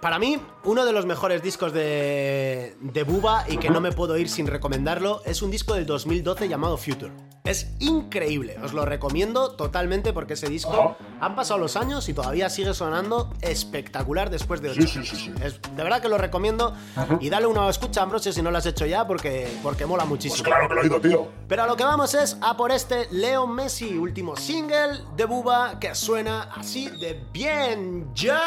para 0.00 0.18
mí, 0.18 0.40
uno 0.64 0.86
de 0.86 0.92
los 0.92 1.04
mejores 1.04 1.42
discos 1.42 1.72
de, 1.72 2.76
de 2.80 3.02
Buba 3.02 3.44
y 3.48 3.58
que 3.58 3.70
no 3.70 3.80
me 3.80 3.92
puedo 3.92 4.16
ir 4.16 4.28
sin 4.28 4.46
recomendarlo 4.46 5.22
es 5.24 5.42
un 5.42 5.50
disco 5.50 5.74
del 5.74 5.86
2012 5.86 6.48
llamado 6.48 6.76
Future. 6.76 7.12
Es 7.48 7.70
increíble, 7.78 8.56
os 8.62 8.74
lo 8.74 8.84
recomiendo 8.84 9.52
totalmente 9.52 10.12
porque 10.12 10.34
ese 10.34 10.48
disco 10.48 10.96
han 11.20 11.34
pasado 11.34 11.58
los 11.58 11.76
años 11.76 12.06
y 12.08 12.12
todavía 12.14 12.50
sigue 12.50 12.74
sonando 12.74 13.32
espectacular 13.40 14.28
después 14.28 14.60
de 14.60 14.70
8 14.70 14.82
Sí, 14.82 14.86
sí, 14.88 14.98
años. 14.98 15.08
sí, 15.08 15.16
sí. 15.16 15.32
Es- 15.42 15.60
de 15.62 15.82
verdad 15.82 16.02
que 16.02 16.08
lo 16.08 16.18
recomiendo 16.18 16.74
y 17.20 17.30
dale 17.30 17.46
una 17.46 17.68
escucha, 17.70 18.02
Ambrosio, 18.02 18.32
si 18.32 18.42
no 18.42 18.50
lo 18.50 18.58
has 18.58 18.66
hecho 18.66 18.84
ya 18.84 19.06
porque, 19.06 19.48
porque 19.62 19.86
mola 19.86 20.04
muchísimo. 20.04 20.42
Pues 20.44 20.54
claro 20.54 20.68
que 20.68 20.74
lo 20.74 20.80
he 20.82 20.84
oído, 20.84 21.00
tío. 21.00 21.28
Pero 21.48 21.62
a 21.62 21.66
lo 21.66 21.74
que 21.76 21.84
vamos 21.84 22.12
es 22.14 22.36
a 22.42 22.56
por 22.56 22.70
este 22.70 23.08
Leo 23.12 23.46
Messi, 23.46 23.96
último 23.96 24.36
single 24.36 25.00
de 25.16 25.24
Buba 25.24 25.78
que 25.80 25.94
suena 25.94 26.50
así 26.54 26.88
de 26.90 27.18
bien. 27.32 28.10
¡Ya! 28.14 28.40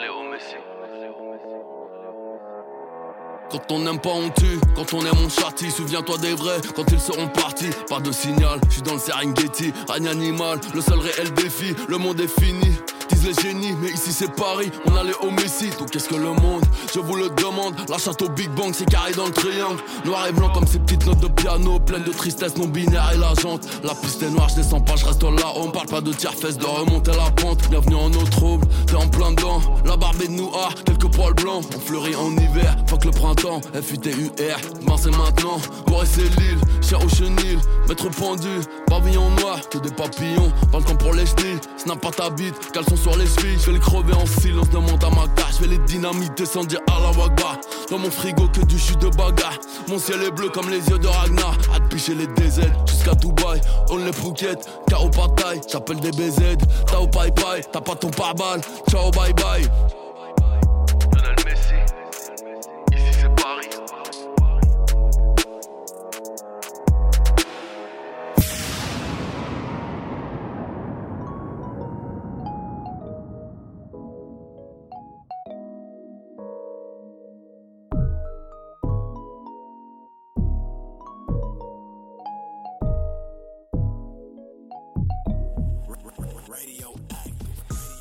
Léo 0.00 0.22
Messi. 0.24 0.56
Quand 3.50 3.70
on 3.70 3.78
n'aime 3.80 4.00
pas, 4.00 4.10
on 4.10 4.30
tue. 4.30 4.58
Quand 4.74 4.92
on 4.94 5.00
aime, 5.00 5.18
on 5.24 5.28
châtie. 5.28 5.70
Souviens-toi 5.70 6.18
des 6.18 6.34
vrais 6.34 6.60
quand 6.74 6.84
ils 6.90 7.00
seront 7.00 7.28
partis. 7.28 7.70
Pas 7.88 8.00
de 8.00 8.12
signal, 8.12 8.60
je 8.68 8.74
suis 8.74 8.82
dans 8.82 8.94
le 8.94 8.98
Serengeti. 8.98 9.72
Règne 9.88 10.08
animal, 10.08 10.60
le 10.74 10.80
seul 10.80 10.98
réel 10.98 11.32
défi. 11.34 11.74
Le 11.88 11.98
monde 11.98 12.20
est 12.20 12.40
fini. 12.40 12.76
Disent 13.10 13.24
les 13.26 13.34
génies, 13.42 13.74
mais 13.80 13.90
ici 13.90 14.12
c'est 14.12 14.34
Paris. 14.34 14.70
On 14.86 14.96
allait 14.96 15.16
au 15.22 15.30
Messi. 15.30 15.70
Donc 15.78 15.90
qu'est-ce 15.90 16.08
que 16.08 16.14
le 16.14 16.32
monde 16.32 16.64
Je 16.92 17.00
vous 17.00 17.16
le 17.16 17.28
demande. 17.30 17.74
La 17.88 17.98
château 17.98 18.28
Big 18.28 18.50
Bang, 18.50 18.72
c'est 18.72 18.88
carré 18.88 19.12
dans 19.12 19.26
le 19.26 19.32
triangle. 19.32 19.80
Noir 20.04 20.26
et 20.28 20.32
blanc 20.32 20.50
comme 20.52 20.66
ces 20.66 20.78
petites 20.78 21.06
notes 21.06 21.20
de 21.20 21.28
piano. 21.28 21.78
Pleines 21.80 22.04
de 22.04 22.12
tristesse, 22.12 22.56
non 22.56 22.66
binaire 22.66 23.10
et 23.14 23.18
la 23.18 23.34
jante. 23.40 23.66
La 23.82 23.94
piste 23.94 24.22
est 24.22 24.30
noire, 24.30 24.48
je 24.48 24.56
descends 24.56 24.80
pas, 24.80 24.96
je 24.96 25.04
reste 25.04 25.22
là. 25.22 25.52
On 25.56 25.70
parle 25.70 25.86
pas 25.88 26.00
de 26.00 26.12
tiers-fesses, 26.12 26.58
de 26.58 26.64
remonter 26.64 27.12
la 27.12 27.30
pente. 27.30 27.68
Bienvenue 27.68 27.96
en 27.96 28.12
eau 28.12 28.24
trouble, 28.30 28.66
t'es 28.86 28.96
en 28.96 29.08
plein 29.08 29.32
dedans. 29.32 29.60
La 29.84 29.96
barbe 29.96 30.18
de 30.18 30.28
nous, 30.28 30.50
ah, 30.54 30.68
quelques 30.84 31.10
poils 31.14 31.34
blancs. 31.34 31.64
On 31.76 31.80
fleurit 31.80 32.16
en 32.16 32.30
hiver, 32.32 32.76
fuck 32.86 33.04
le 33.04 33.10
printemps. 33.10 33.60
FUTUR, 33.74 34.56
ben 34.86 34.96
c'est 34.96 35.16
maintenant. 35.16 35.58
Corée 35.86 36.06
c'est 36.06 36.22
l'île, 36.40 36.58
cher 36.80 37.04
au 37.04 37.08
chenil. 37.08 37.58
Maître 37.88 38.08
pendu, 38.10 38.60
pavillon 38.86 39.28
noir, 39.40 39.60
que 39.68 39.78
des 39.78 39.90
papillons. 39.90 40.52
Pas 40.72 40.78
le 40.78 40.84
temps 40.84 40.96
pour 40.96 41.12
les 41.14 41.26
chenilles, 41.26 41.60
snap 41.76 42.00
pas 42.00 42.10
ta 42.10 42.30
bite, 42.30 42.72
caleçon 42.72 42.93
sur 42.96 43.16
les 43.16 43.26
chevilles. 43.26 43.58
Je 43.58 43.66
vais 43.66 43.72
les 43.72 43.78
crever 43.78 44.14
en 44.14 44.26
silence, 44.26 44.68
demande 44.70 45.02
à 45.04 45.10
ma 45.10 45.26
carte. 45.34 45.54
Je 45.56 45.62
vais 45.62 45.76
les 45.76 45.78
dynamiter 45.84 46.46
sans 46.46 46.64
dire 46.64 46.80
à 46.88 47.00
la 47.00 47.10
wagba. 47.10 47.60
Dans 47.90 47.98
mon 47.98 48.10
frigo 48.10 48.48
que 48.48 48.60
du 48.60 48.78
jus 48.78 48.96
de 48.96 49.08
bagarre. 49.08 49.58
Mon 49.88 49.98
ciel 49.98 50.22
est 50.22 50.30
bleu 50.30 50.48
comme 50.48 50.68
les 50.70 50.86
yeux 50.88 50.98
de 50.98 51.06
Ragnar. 51.06 51.56
À 51.74 51.80
picher 51.80 52.14
les 52.14 52.26
DZ 52.26 52.62
jusqu'à 52.86 53.14
Dubaï. 53.14 53.60
On 53.90 53.98
les 53.98 54.12
Phuket, 54.12 54.58
KO 54.90 55.08
Pataille. 55.08 55.60
J'appelle 55.70 56.00
des 56.00 56.10
BZ, 56.10 56.56
Tao 56.86 57.06
Pai 57.06 57.30
Pai. 57.32 57.64
T'as 57.72 57.80
pas 57.80 57.94
ton 57.94 58.10
pare-balles, 58.10 58.60
ciao 58.90 59.10
bye 59.10 59.32
bye. 59.34 60.03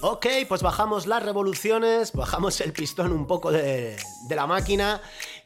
Ok, 0.06 0.28
pues 0.50 0.62
bajamos 0.62 1.08
las 1.08 1.24
revoluciones, 1.24 2.12
bajamos 2.12 2.60
el 2.60 2.74
pistón 2.74 3.14
un 3.14 3.26
poco 3.26 3.54
de, 3.54 3.96
la 4.30 4.46
máquina 4.46 5.00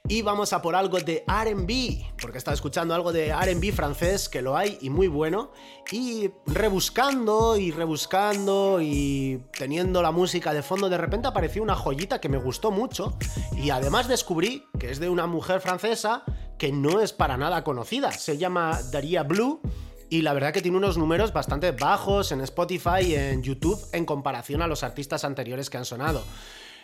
y 0.08 0.24
vamos 0.24 0.52
a 0.52 0.64
por 0.64 0.76
algo 0.76 0.98
de 0.98 1.24
RB, 1.28 2.18
porque 2.20 2.40
estaba 2.40 2.56
escuchando 2.56 2.96
algo 2.96 3.14
de 3.14 3.32
RB 3.36 3.72
francés, 3.72 4.28
que 4.28 4.42
lo 4.42 4.58
hay 4.58 4.80
y 4.82 4.90
muy 4.90 5.10
bueno, 5.10 5.52
y 5.92 6.32
rebuscando 6.48 7.56
y 7.56 7.70
rebuscando 7.70 8.80
y 8.82 9.44
teniendo 9.56 10.02
la 10.02 10.10
música 10.10 10.56
de 10.56 10.64
fondo, 10.64 10.90
de 10.90 10.98
repente 10.98 11.28
apareció 11.28 11.62
una 11.62 11.76
joyita 11.76 12.20
que 12.20 12.28
me 12.28 12.40
gustó 12.40 12.72
mucho 12.72 13.16
y 13.56 13.70
además 13.70 14.08
descubrí 14.08 14.66
que 14.80 14.90
es 14.90 15.00
de 15.00 15.08
una 15.08 15.28
mujer 15.28 15.62
francesa 15.62 16.24
que 16.58 16.72
no 16.72 17.00
es 17.00 17.14
para 17.14 17.38
nada 17.38 17.64
conocida, 17.64 18.12
se 18.12 18.40
llama 18.40 18.80
Daria 18.92 19.22
Blue 19.22 19.62
y 20.10 20.22
la 20.22 20.34
verdad 20.34 20.54
que 20.54 20.62
tiene 20.62 20.78
unos 20.78 20.98
números 20.98 21.34
bastante 21.34 21.72
bajos 21.72 22.32
en 22.32 22.42
Spotify 22.42 23.02
y 23.02 23.16
en 23.16 23.44
YouTube 23.44 23.80
en 23.92 24.06
comparación 24.06 24.62
a 24.62 24.68
los 24.68 24.84
artistas 24.84 25.26
anteriores 25.26 25.70
que 25.70 25.78
han 25.78 25.86
sonado. 25.86 26.24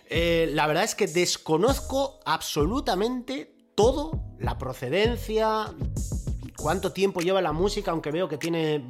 Eh, 0.09 0.49
la 0.51 0.67
verdad 0.67 0.83
es 0.83 0.95
que 0.95 1.07
desconozco 1.07 2.19
absolutamente 2.25 3.55
todo, 3.75 4.21
la 4.39 4.57
procedencia, 4.57 5.73
cuánto 6.57 6.91
tiempo 6.91 7.21
lleva 7.21 7.41
la 7.41 7.53
música, 7.53 7.91
aunque 7.91 8.11
veo 8.11 8.27
que 8.27 8.37
tiene 8.37 8.85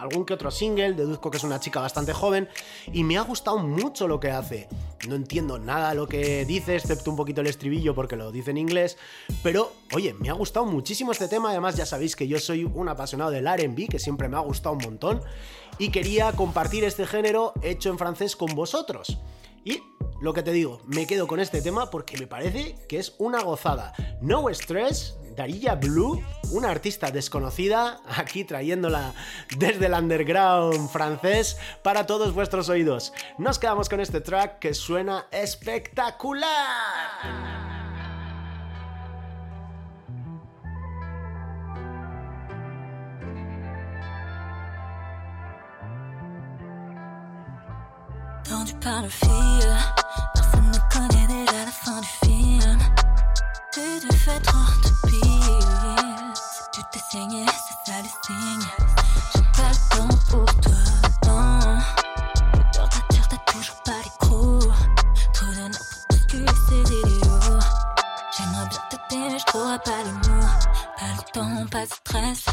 algún 0.00 0.24
que 0.24 0.34
otro 0.34 0.50
single, 0.50 0.94
deduzco 0.94 1.30
que 1.30 1.36
es 1.36 1.44
una 1.44 1.60
chica 1.60 1.80
bastante 1.80 2.12
joven 2.12 2.48
y 2.92 3.04
me 3.04 3.18
ha 3.18 3.22
gustado 3.22 3.58
mucho 3.58 4.08
lo 4.08 4.18
que 4.18 4.30
hace. 4.30 4.68
No 5.08 5.14
entiendo 5.14 5.58
nada 5.58 5.94
lo 5.94 6.06
que 6.06 6.44
dice, 6.44 6.76
excepto 6.76 7.10
un 7.10 7.16
poquito 7.16 7.40
el 7.40 7.46
estribillo 7.46 7.94
porque 7.94 8.16
lo 8.16 8.32
dice 8.32 8.50
en 8.50 8.56
inglés, 8.56 8.96
pero 9.42 9.72
oye, 9.94 10.14
me 10.14 10.30
ha 10.30 10.34
gustado 10.34 10.66
muchísimo 10.66 11.12
este 11.12 11.28
tema, 11.28 11.50
además 11.50 11.76
ya 11.76 11.86
sabéis 11.86 12.16
que 12.16 12.26
yo 12.26 12.38
soy 12.38 12.64
un 12.64 12.88
apasionado 12.88 13.30
del 13.30 13.46
RB, 13.46 13.88
que 13.88 13.98
siempre 13.98 14.28
me 14.28 14.36
ha 14.36 14.40
gustado 14.40 14.74
un 14.74 14.82
montón, 14.82 15.20
y 15.78 15.90
quería 15.90 16.32
compartir 16.32 16.84
este 16.84 17.06
género 17.06 17.52
hecho 17.62 17.90
en 17.90 17.98
francés 17.98 18.36
con 18.36 18.54
vosotros. 18.54 19.18
Y 19.64 19.82
lo 20.20 20.34
que 20.34 20.42
te 20.42 20.52
digo, 20.52 20.82
me 20.86 21.06
quedo 21.06 21.26
con 21.26 21.40
este 21.40 21.62
tema 21.62 21.90
porque 21.90 22.18
me 22.18 22.26
parece 22.26 22.76
que 22.88 22.98
es 22.98 23.14
una 23.18 23.42
gozada. 23.42 23.94
No 24.20 24.50
Stress, 24.50 25.16
Darilla 25.34 25.76
Blue, 25.76 26.22
una 26.52 26.70
artista 26.70 27.10
desconocida, 27.10 28.02
aquí 28.06 28.44
trayéndola 28.44 29.14
desde 29.56 29.86
el 29.86 29.94
underground 29.94 30.90
francés 30.90 31.56
para 31.82 32.04
todos 32.06 32.34
vuestros 32.34 32.68
oídos. 32.68 33.14
Nos 33.38 33.58
quedamos 33.58 33.88
con 33.88 34.00
este 34.00 34.20
track 34.20 34.58
que 34.58 34.74
suena 34.74 35.26
espectacular. 35.30 37.69
Par 48.80 49.02
le 49.02 49.08
fil, 49.08 49.76
personne 50.34 50.70
ne 50.70 50.78
connaît 50.92 51.26
déjà 51.26 51.64
la 51.64 51.70
fin 51.70 52.00
du 52.00 52.08
film. 52.24 52.78
Tu 53.72 54.06
te 54.06 54.14
fais 54.14 54.40
trop 54.40 54.58
de 54.82 55.08
piles. 55.08 56.34
Tu 56.72 56.80
t'es 56.92 57.00
saigné, 57.10 57.44
c'est 57.46 57.92
ça 57.92 57.98
le 58.02 58.08
signe. 58.26 58.68
J'ai 59.34 59.42
pas 59.56 59.70
le 59.70 59.96
temps 59.96 60.16
pour 60.30 60.60
toi, 60.60 60.82
non. 61.26 61.78
L'odeur 62.54 62.88
t'attire, 62.88 63.28
t'as 63.28 63.52
toujours 63.52 63.82
pas 63.84 64.00
les 64.02 64.10
crocs. 64.18 64.72
Trop 65.34 65.46
d'honneur 65.46 65.70
pour 66.08 66.18
bousculer 66.18 66.46
ces. 66.68 66.84
J'aimerais 68.36 68.68
bien 68.68 68.80
t'aider, 68.90 69.28
mais 69.32 69.38
j'trouverai 69.38 69.78
pas 69.80 70.02
les 70.04 70.12
mots. 70.12 70.46
Pas 70.98 71.12
le 71.16 71.32
temps, 71.32 71.66
pas 71.70 71.86
de 71.86 71.92
stress. 71.92 72.44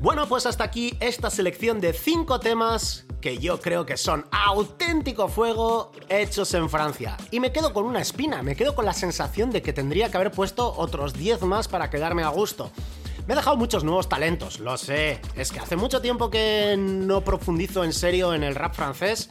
Bueno, 0.00 0.26
pues 0.26 0.46
hasta 0.46 0.64
aquí 0.64 0.96
esta 1.00 1.28
selección 1.28 1.80
de 1.80 1.92
5 1.92 2.40
temas 2.40 3.06
que 3.20 3.38
yo 3.38 3.60
creo 3.60 3.86
que 3.86 3.96
son 3.96 4.26
auténtico 4.30 5.28
fuego 5.28 5.92
hechos 6.08 6.54
en 6.54 6.68
Francia. 6.70 7.16
Y 7.30 7.40
me 7.40 7.52
quedo 7.52 7.72
con 7.72 7.84
una 7.84 8.00
espina, 8.00 8.42
me 8.42 8.56
quedo 8.56 8.74
con 8.74 8.84
la 8.84 8.94
sensación 8.94 9.50
de 9.50 9.62
que 9.62 9.72
tendría 9.72 10.10
que 10.10 10.16
haber 10.16 10.30
puesto 10.30 10.74
otros 10.76 11.12
10 11.14 11.42
más 11.42 11.68
para 11.68 11.90
quedarme 11.90 12.22
a 12.22 12.28
gusto. 12.28 12.70
Me 13.26 13.34
he 13.34 13.36
dejado 13.36 13.56
muchos 13.56 13.84
nuevos 13.84 14.08
talentos, 14.08 14.58
lo 14.58 14.76
sé. 14.76 15.20
Es 15.36 15.52
que 15.52 15.60
hace 15.60 15.76
mucho 15.76 16.00
tiempo 16.00 16.30
que 16.30 16.76
no 16.78 17.22
profundizo 17.22 17.84
en 17.84 17.92
serio 17.92 18.34
en 18.34 18.42
el 18.42 18.54
rap 18.54 18.74
francés, 18.74 19.30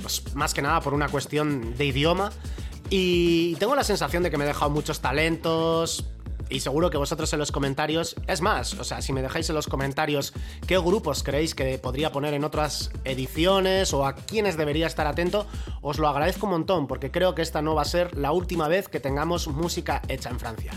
pues 0.00 0.34
más 0.34 0.54
que 0.54 0.62
nada 0.62 0.80
por 0.80 0.94
una 0.94 1.08
cuestión 1.08 1.76
de 1.76 1.86
idioma. 1.86 2.30
Y 2.90 3.54
tengo 3.56 3.74
la 3.74 3.84
sensación 3.84 4.22
de 4.22 4.30
que 4.30 4.36
me 4.36 4.44
he 4.44 4.46
dejado 4.46 4.70
muchos 4.70 5.00
talentos, 5.00 6.04
y 6.52 6.60
seguro 6.60 6.90
que 6.90 6.98
vosotros 6.98 7.32
en 7.32 7.38
los 7.38 7.50
comentarios, 7.50 8.14
es 8.26 8.42
más, 8.42 8.74
o 8.74 8.84
sea, 8.84 9.00
si 9.00 9.12
me 9.12 9.22
dejáis 9.22 9.48
en 9.48 9.54
los 9.54 9.66
comentarios 9.66 10.34
qué 10.66 10.78
grupos 10.78 11.22
creéis 11.22 11.54
que 11.54 11.78
podría 11.78 12.12
poner 12.12 12.34
en 12.34 12.44
otras 12.44 12.90
ediciones 13.04 13.94
o 13.94 14.06
a 14.06 14.14
quiénes 14.14 14.56
debería 14.56 14.86
estar 14.86 15.06
atento, 15.06 15.46
os 15.80 15.98
lo 15.98 16.08
agradezco 16.08 16.46
un 16.46 16.52
montón 16.52 16.86
porque 16.86 17.10
creo 17.10 17.34
que 17.34 17.42
esta 17.42 17.62
no 17.62 17.74
va 17.74 17.82
a 17.82 17.86
ser 17.86 18.16
la 18.16 18.32
última 18.32 18.68
vez 18.68 18.88
que 18.88 19.00
tengamos 19.00 19.48
música 19.48 20.02
hecha 20.08 20.28
en 20.28 20.38
Francia. 20.38 20.72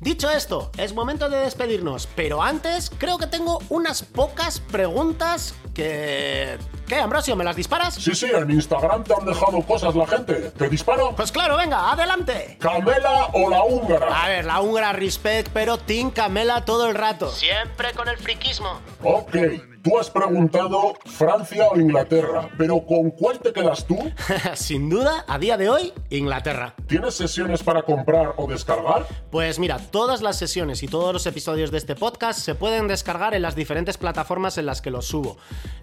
Dicho 0.00 0.30
esto, 0.30 0.70
es 0.76 0.94
momento 0.94 1.28
de 1.28 1.38
despedirnos, 1.38 2.08
pero 2.16 2.42
antes 2.42 2.90
creo 2.98 3.18
que 3.18 3.26
tengo 3.26 3.60
unas 3.68 4.02
pocas 4.02 4.60
preguntas 4.60 5.54
que... 5.72 6.58
¿Qué, 6.86 6.96
Ambrosio? 6.96 7.34
¿Me 7.34 7.44
las 7.44 7.56
disparas? 7.56 7.94
Sí, 7.94 8.14
sí, 8.14 8.26
en 8.26 8.50
Instagram 8.50 9.04
te 9.04 9.14
han 9.14 9.24
dejado 9.24 9.62
cosas 9.62 9.94
la 9.94 10.06
gente. 10.06 10.34
¿Te 10.50 10.68
disparo? 10.68 11.14
Pues 11.16 11.32
claro, 11.32 11.56
venga, 11.56 11.90
adelante. 11.92 12.58
¿Camela 12.60 13.28
o 13.32 13.48
la 13.48 13.64
húngara? 13.64 14.24
A 14.24 14.28
ver, 14.28 14.44
la 14.44 14.60
húngara 14.60 14.92
respect, 14.92 15.48
pero 15.54 15.78
Team 15.78 16.10
Camela 16.10 16.64
todo 16.64 16.86
el 16.88 16.94
rato. 16.94 17.30
Siempre 17.30 17.92
con 17.94 18.08
el 18.08 18.18
friquismo. 18.18 18.80
Ok. 19.02 19.36
Tú 19.84 19.98
has 19.98 20.08
preguntado 20.08 20.94
Francia 21.04 21.68
o 21.68 21.78
Inglaterra, 21.78 22.48
pero 22.56 22.86
¿con 22.86 23.10
cuál 23.10 23.38
te 23.38 23.52
quedas 23.52 23.84
tú? 23.84 23.98
Sin 24.54 24.88
duda, 24.88 25.26
a 25.28 25.38
día 25.38 25.58
de 25.58 25.68
hoy, 25.68 25.92
Inglaterra. 26.08 26.74
¿Tienes 26.86 27.14
sesiones 27.14 27.62
para 27.62 27.82
comprar 27.82 28.32
o 28.38 28.46
descargar? 28.46 29.06
Pues 29.30 29.58
mira, 29.58 29.78
todas 29.78 30.22
las 30.22 30.38
sesiones 30.38 30.82
y 30.82 30.88
todos 30.88 31.12
los 31.12 31.26
episodios 31.26 31.70
de 31.70 31.76
este 31.76 31.96
podcast 31.96 32.40
se 32.40 32.54
pueden 32.54 32.88
descargar 32.88 33.34
en 33.34 33.42
las 33.42 33.56
diferentes 33.56 33.98
plataformas 33.98 34.56
en 34.56 34.64
las 34.64 34.80
que 34.80 34.90
los 34.90 35.04
subo. 35.04 35.36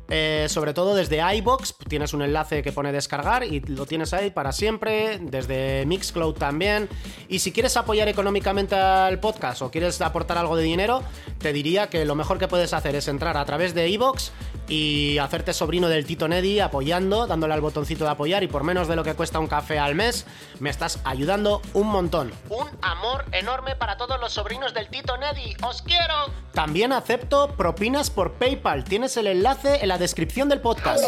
Eh, 0.10 0.48
sobre 0.50 0.74
todo 0.74 0.96
desde 1.02 1.36
iBox, 1.38 1.74
tienes 1.88 2.14
un 2.14 2.22
enlace 2.22 2.62
que 2.62 2.72
pone 2.72 2.92
descargar 2.92 3.44
y 3.44 3.60
lo 3.62 3.88
tienes 3.88 4.14
ahí 4.14 4.30
para 4.30 4.52
siempre, 4.52 5.18
desde 5.20 5.84
Mixcloud 5.88 6.36
también. 6.36 6.88
Y 7.28 7.40
si 7.40 7.52
quieres 7.52 7.76
apoyar 7.76 8.08
económicamente 8.08 8.76
al 8.76 9.20
podcast 9.20 9.64
o 9.64 9.72
quieres 9.72 10.00
aportar 10.02 10.38
algo 10.38 10.56
de 10.56 10.62
dinero, 10.62 11.02
te 11.40 11.54
diría 11.54 11.90
que 11.90 12.06
lo 12.06 12.14
mejor 12.14 12.38
que 12.38 12.48
puedes 12.48 12.72
hacer 12.74 12.96
es 12.96 13.08
entrar 13.08 13.36
a 13.36 13.46
través 13.46 13.74
de 13.74 13.90
iBox 13.90 14.32
y 14.72 15.18
hacerte 15.18 15.54
sobrino 15.54 15.90
del 15.90 16.06
Tito 16.06 16.30
Neddy 16.30 16.62
apoyando, 16.62 17.28
dándole 17.28 17.54
al 17.54 17.60
botoncito 17.60 18.06
de 18.06 18.12
apoyar 18.12 18.42
y 18.42 18.48
por 18.48 18.64
menos 18.64 18.88
de 18.88 18.96
lo 18.96 19.04
que 19.04 19.16
cuesta 19.16 19.38
un 19.38 19.48
café 19.48 19.78
al 19.78 19.96
mes, 19.96 20.26
me 20.60 20.70
estás 20.70 21.02
ayudando 21.04 21.62
un 21.74 21.88
montón. 21.88 22.32
Un 22.48 22.70
amor 22.82 23.26
enorme 23.34 23.76
para 23.76 23.98
todos 23.98 24.18
los 24.22 24.32
sobrinos 24.32 24.74
del 24.74 24.88
Tito 24.88 25.18
Neddy. 25.18 25.58
¡Os 25.62 25.82
quiero! 25.82 26.32
También 26.54 26.94
acepto 26.94 27.50
propinas 27.58 28.10
por 28.10 28.34
PayPal. 28.34 28.86
Tienes 28.86 29.18
el 29.18 29.28
enlace 29.28 29.80
en 29.82 29.90
la 29.90 29.98
descripción 29.98 30.48
del 30.48 30.62
podcast. 30.62 31.04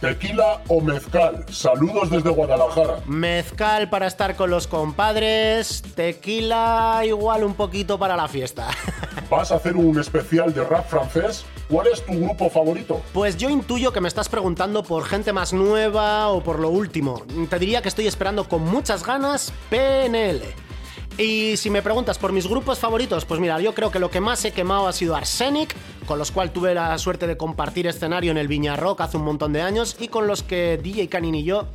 Tequila 0.00 0.62
o 0.68 0.80
mezcal. 0.80 1.44
Saludos 1.50 2.08
desde 2.10 2.30
Guadalajara. 2.30 3.00
Mezcal 3.04 3.90
para 3.90 4.06
estar 4.06 4.36
con 4.36 4.48
los 4.48 4.66
compadres, 4.66 5.82
tequila 5.94 7.02
igual 7.04 7.44
un 7.44 7.54
poquito 7.54 7.98
para 7.98 8.16
la 8.16 8.26
fiesta. 8.26 8.68
¿Vas 9.30 9.52
a 9.52 9.56
hacer 9.56 9.76
un 9.76 9.98
especial 9.98 10.54
de 10.54 10.64
rap 10.64 10.88
francés? 10.88 11.44
¿Cuál 11.68 11.88
es 11.88 12.06
tu 12.06 12.12
grupo 12.12 12.48
favorito? 12.48 13.02
Pues 13.12 13.36
yo 13.36 13.50
intuyo 13.50 13.92
que 13.92 14.00
me 14.00 14.06
estás 14.06 14.28
preguntando 14.28 14.84
por 14.84 15.04
gente 15.04 15.32
más 15.32 15.52
nueva 15.52 16.28
o 16.28 16.40
por 16.40 16.60
lo 16.60 16.68
último. 16.70 17.24
Te 17.50 17.58
diría 17.58 17.82
que 17.82 17.88
estoy 17.88 18.06
esperando 18.06 18.48
con 18.48 18.62
muchas 18.62 19.04
ganas 19.04 19.52
PNL. 19.68 20.42
Y 21.18 21.56
si 21.56 21.70
me 21.70 21.82
preguntas 21.82 22.18
por 22.18 22.30
mis 22.30 22.46
grupos 22.46 22.78
favoritos, 22.78 23.24
pues 23.24 23.40
mira, 23.40 23.58
yo 23.58 23.74
creo 23.74 23.90
que 23.90 23.98
lo 23.98 24.10
que 24.10 24.20
más 24.20 24.44
he 24.44 24.52
quemado 24.52 24.86
ha 24.86 24.92
sido 24.92 25.16
Arsenic, 25.16 25.74
con 26.06 26.18
los 26.18 26.30
cuales 26.30 26.52
tuve 26.52 26.72
la 26.72 26.96
suerte 26.98 27.26
de 27.26 27.36
compartir 27.36 27.88
escenario 27.88 28.30
en 28.30 28.36
el 28.36 28.46
Viña 28.46 28.76
Rock 28.76 29.00
hace 29.00 29.16
un 29.16 29.24
montón 29.24 29.52
de 29.52 29.62
años 29.62 29.96
y 29.98 30.06
con 30.06 30.28
los 30.28 30.44
que 30.44 30.78
DJ 30.80 31.08
Canin 31.08 31.34
y 31.34 31.42
yo 31.42 31.68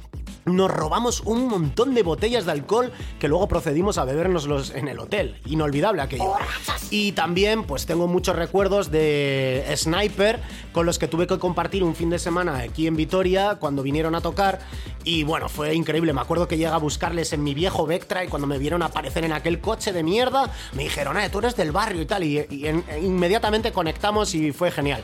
nos 0.45 0.71
robamos 0.71 1.21
un 1.21 1.47
montón 1.47 1.93
de 1.93 2.03
botellas 2.03 2.45
de 2.45 2.51
alcohol 2.51 2.91
que 3.19 3.27
luego 3.27 3.47
procedimos 3.47 3.97
a 3.97 4.05
bebernoslos 4.05 4.71
en 4.71 4.87
el 4.87 4.99
hotel. 4.99 5.39
Inolvidable 5.45 6.01
aquello. 6.01 6.33
Y 6.89 7.11
también, 7.11 7.63
pues 7.63 7.85
tengo 7.85 8.07
muchos 8.07 8.35
recuerdos 8.35 8.91
de 8.91 9.63
Sniper 9.75 10.39
con 10.73 10.85
los 10.85 10.97
que 10.99 11.07
tuve 11.07 11.27
que 11.27 11.37
compartir 11.37 11.83
un 11.83 11.95
fin 11.95 12.09
de 12.09 12.19
semana 12.19 12.57
aquí 12.57 12.87
en 12.87 12.95
Vitoria 12.95 13.55
cuando 13.59 13.83
vinieron 13.83 14.15
a 14.15 14.21
tocar. 14.21 14.59
Y 15.03 15.23
bueno, 15.23 15.47
fue 15.49 15.73
increíble. 15.75 16.13
Me 16.13 16.21
acuerdo 16.21 16.47
que 16.47 16.57
llegué 16.57 16.69
a 16.71 16.77
buscarles 16.77 17.33
en 17.33 17.43
mi 17.43 17.53
viejo 17.53 17.85
Vectra 17.85 18.23
y 18.23 18.27
cuando 18.27 18.47
me 18.47 18.57
vieron 18.57 18.81
aparecer 18.83 19.23
en 19.23 19.33
aquel 19.33 19.59
coche 19.61 19.93
de 19.93 20.03
mierda, 20.03 20.51
me 20.73 20.83
dijeron, 20.83 21.17
eh, 21.17 21.29
tú 21.29 21.39
eres 21.39 21.55
del 21.55 21.71
barrio 21.71 22.01
y 22.01 22.05
tal. 22.05 22.23
Y, 22.23 22.45
y 22.49 22.67
en- 22.67 22.83
inmediatamente 23.01 23.71
conectamos 23.71 24.33
y 24.35 24.51
fue 24.51 24.71
genial. 24.71 25.01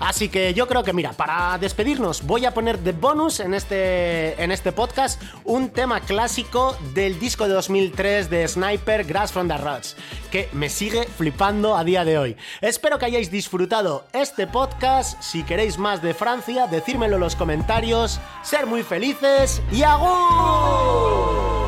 Así 0.00 0.30
que 0.30 0.54
yo 0.54 0.66
creo 0.66 0.82
que, 0.82 0.94
mira, 0.94 1.12
para 1.12 1.58
despedirnos, 1.58 2.22
voy 2.22 2.46
a 2.46 2.54
poner 2.54 2.78
de 2.78 2.92
bonus 2.92 3.38
en 3.40 3.54
este, 3.54 4.42
en 4.42 4.50
este 4.50 4.72
podcast 4.72 5.22
un 5.44 5.68
tema 5.68 6.00
clásico 6.00 6.76
del 6.94 7.20
disco 7.20 7.46
de 7.46 7.54
2003 7.54 8.30
de 8.30 8.48
Sniper, 8.48 9.04
Grass 9.04 9.30
from 9.30 9.46
the 9.46 9.58
Rods, 9.58 9.96
que 10.30 10.48
me 10.52 10.70
sigue 10.70 11.04
flipando 11.04 11.76
a 11.76 11.84
día 11.84 12.04
de 12.04 12.18
hoy. 12.18 12.36
Espero 12.62 12.98
que 12.98 13.04
hayáis 13.04 13.30
disfrutado 13.30 14.06
este 14.14 14.46
podcast. 14.46 15.20
Si 15.22 15.42
queréis 15.42 15.76
más 15.76 16.02
de 16.02 16.14
Francia, 16.14 16.66
decírmelo 16.66 17.16
en 17.16 17.20
los 17.20 17.36
comentarios. 17.36 18.20
Ser 18.42 18.66
muy 18.66 18.82
felices 18.82 19.60
y 19.70 19.82
¡agur! 19.82 21.59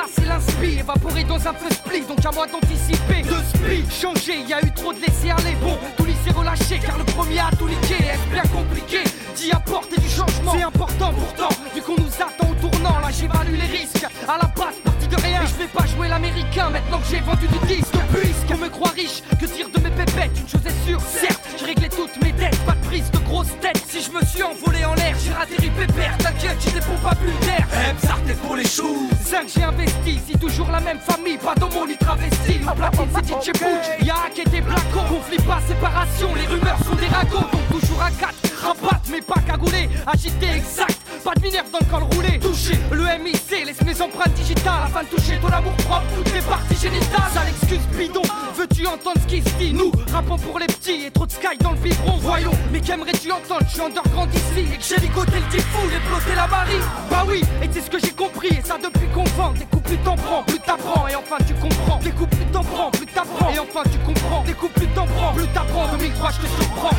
Est 0.00 0.02
passé 0.02 0.28
l'inspi 0.28 0.78
Évaporé 0.78 1.24
dans 1.24 1.36
un 1.36 1.52
feu 1.52 1.70
split, 1.70 2.02
donc 2.02 2.24
à 2.24 2.30
moi 2.30 2.46
d'anticiper. 2.46 3.22
De 3.22 3.36
speed, 3.52 3.92
changé, 3.92 4.40
y 4.48 4.52
a 4.52 4.60
eu 4.64 4.72
trop 4.72 4.92
de 4.92 5.00
laisser 5.00 5.30
aller. 5.30 5.56
Bon, 5.60 5.76
tout 5.96 6.04
lycée 6.04 6.30
relâché, 6.34 6.78
car 6.78 6.96
le 6.98 7.04
premier 7.04 7.40
a 7.40 7.50
tout 7.58 7.68
niqué. 7.68 7.94
Est-ce 7.94 8.32
bien 8.32 8.42
compliqué 8.42 9.04
d'y 9.36 9.52
apporter 9.52 10.00
du 10.00 10.08
changement? 10.08 10.52
C'est 10.56 10.62
important 10.62 11.12
pourtant, 11.12 11.54
vu 11.74 11.82
qu'on 11.82 12.00
nous 12.00 12.14
attend 12.14 12.50
au 12.50 12.68
tournant. 12.68 12.98
Là, 13.00 13.08
j'évalue 13.10 13.54
les 13.54 13.78
risques. 13.78 14.06
À 14.28 14.38
la 14.38 14.48
base, 14.56 14.76
parti 14.84 15.08
de 15.08 15.16
rien. 15.16 15.40
Je 15.44 15.54
vais 15.62 15.68
pas 15.68 15.86
jouer 15.86 16.08
l'américain 16.08 16.70
maintenant 16.70 16.98
que 16.98 17.08
j'ai 17.10 17.20
vendu 17.20 17.46
du 17.48 17.66
disque. 17.66 17.94
Puisqu'on 18.14 18.58
me 18.58 18.68
croit 18.68 18.90
riche, 18.90 19.22
que 19.38 19.46
dire 19.46 19.68
de 19.68 19.80
mes 19.80 19.90
pépettes? 19.90 20.38
Une 20.40 20.48
chose 20.48 20.66
est 20.66 20.88
sûre, 20.88 21.00
certes, 21.00 21.40
j'ai 21.58 21.66
réglé 21.66 21.88
toutes 21.88 22.22
mes 22.22 22.32
dettes. 22.32 22.58
Pas 22.64 22.72
de 22.72 22.86
prise 22.86 23.10
de 23.10 23.18
grosse 23.18 23.52
tête. 23.60 23.82
Si 23.88 24.02
je 24.02 24.10
me 24.10 24.20
suis 24.30 24.42
envolé 24.42 24.84
en 24.84 24.94
l'air, 24.94 25.14
j'ai 25.22 25.32
atterri 25.32 25.70
pépère. 25.70 26.16
T'inquiète, 26.18 26.56
j'ai 26.60 26.70
des 26.70 26.80
pompes 26.80 27.06
à 27.06 27.14
d'air. 27.14 27.66
Eh, 27.72 28.26
t'es 28.26 28.34
pour 28.34 28.56
les 28.56 28.66
choux. 28.66 29.08
5 29.24 29.48
j'ai 29.54 29.62
investi, 29.62 30.20
si 30.26 30.38
toujours 30.38 30.70
la 30.70 30.80
même 30.80 30.98
famille, 30.98 31.38
pas 31.38 31.54
dans 31.54 31.70
mon 31.70 31.84
lit 31.84 31.96
travesti. 31.96 32.58
Ma 32.64 32.72
platine 32.72 33.08
c'est 33.14 33.26
DJ 33.26 33.52
Butch, 33.58 34.06
y'a 34.06 34.14
hack 34.26 34.38
et 34.38 34.48
des 34.48 34.60
blacos. 34.60 35.06
Conflit 35.08 35.38
pas, 35.38 35.60
séparation, 35.66 36.34
les 36.34 36.46
rumeurs 36.46 36.78
sont 36.84 36.96
des 36.96 37.06
ragots. 37.06 37.48
Donc 37.52 37.80
toujours 37.80 38.02
à 38.02 38.10
4, 38.10 38.34
rabat, 38.62 39.00
mais 39.10 39.20
pas 39.20 39.40
cagoulé. 39.46 39.88
Agité, 40.06 40.46
exact, 40.56 40.98
pas 41.24 41.34
de 41.34 41.42
minerve 41.42 41.70
dans 41.70 41.78
le 41.80 41.86
col 41.86 42.02
roulé. 42.14 42.38
Touché, 42.38 42.78
le 42.90 43.04
MIC, 43.22 43.66
laisse 43.66 43.82
mes 43.82 44.00
empreintes 44.00 44.34
digitales 44.34 44.82
afin 44.84 45.02
de 45.02 45.08
toucher 45.08 45.38
ton 45.40 45.48
amour 45.48 45.74
propre, 45.88 46.06
toutes 46.16 46.34
les 46.34 46.42
parties 46.42 46.76
génitales. 46.80 47.30
Ça 47.32 47.42
l'excuse 47.44 47.86
bidon, 47.96 48.22
veux-tu 48.56 48.86
entendre 48.86 49.20
ce 49.22 49.26
qui 49.26 49.42
se 49.42 49.54
dit? 49.58 49.72
Nous, 49.72 49.92
rappons 50.12 50.36
pour 50.38 50.58
les 50.58 50.66
petits 50.66 51.06
et 51.06 51.10
trop 51.10 51.26
de 51.26 51.32
sky 51.32 51.56
dans 51.60 51.72
le 51.72 51.78
biberon. 51.78 52.18
Voyons, 52.18 52.52
mais 52.72 52.80
qu'aimerais-tu 52.80 53.30
entendre? 53.30 53.62
Je 53.68 53.74
suis 53.74 53.80
underground 53.80 54.19
et 54.24 54.76
que 54.76 54.84
j'ai 54.84 54.96
ligoté 54.96 55.36
le 55.36 55.42
petit 55.42 55.62
fou, 55.62 55.86
ploté 55.88 56.34
la 56.34 56.46
Marie. 56.46 56.80
Bah 57.10 57.24
oui, 57.26 57.42
et 57.62 57.68
c'est 57.70 57.80
ce 57.80 57.90
que 57.90 57.98
j'ai 57.98 58.10
compris, 58.10 58.48
et 58.48 58.62
ça 58.62 58.76
depuis 58.76 59.06
qu'on 59.08 59.24
vend. 59.24 59.52
Des 59.52 59.64
coups 59.64 59.82
plus 59.84 59.98
t'en 59.98 60.16
prends, 60.16 60.42
plus 60.42 60.58
t'apprends, 60.58 61.08
et 61.08 61.14
enfin 61.14 61.36
tu 61.46 61.54
comprends. 61.54 61.98
Des 61.98 62.10
coups 62.10 62.36
plus 62.36 62.46
t'en 62.46 62.62
prends, 62.62 62.90
plus 62.90 63.06
t'apprends, 63.06 63.50
et 63.50 63.58
enfin 63.58 63.82
tu 63.90 63.98
comprends. 63.98 64.42
Des 64.44 64.52
coups 64.52 64.72
plus 64.74 64.86
t'en 64.88 65.06
prends, 65.06 65.32
plus 65.32 65.46
t'apprends. 65.48 65.88
2003, 65.96 66.30
je 66.30 66.36
te 66.38 66.46
surprends. 66.62 66.96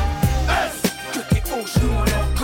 Que 1.14 1.20
t'es 1.34 1.44
au 1.52 1.68
genou 1.68 2.41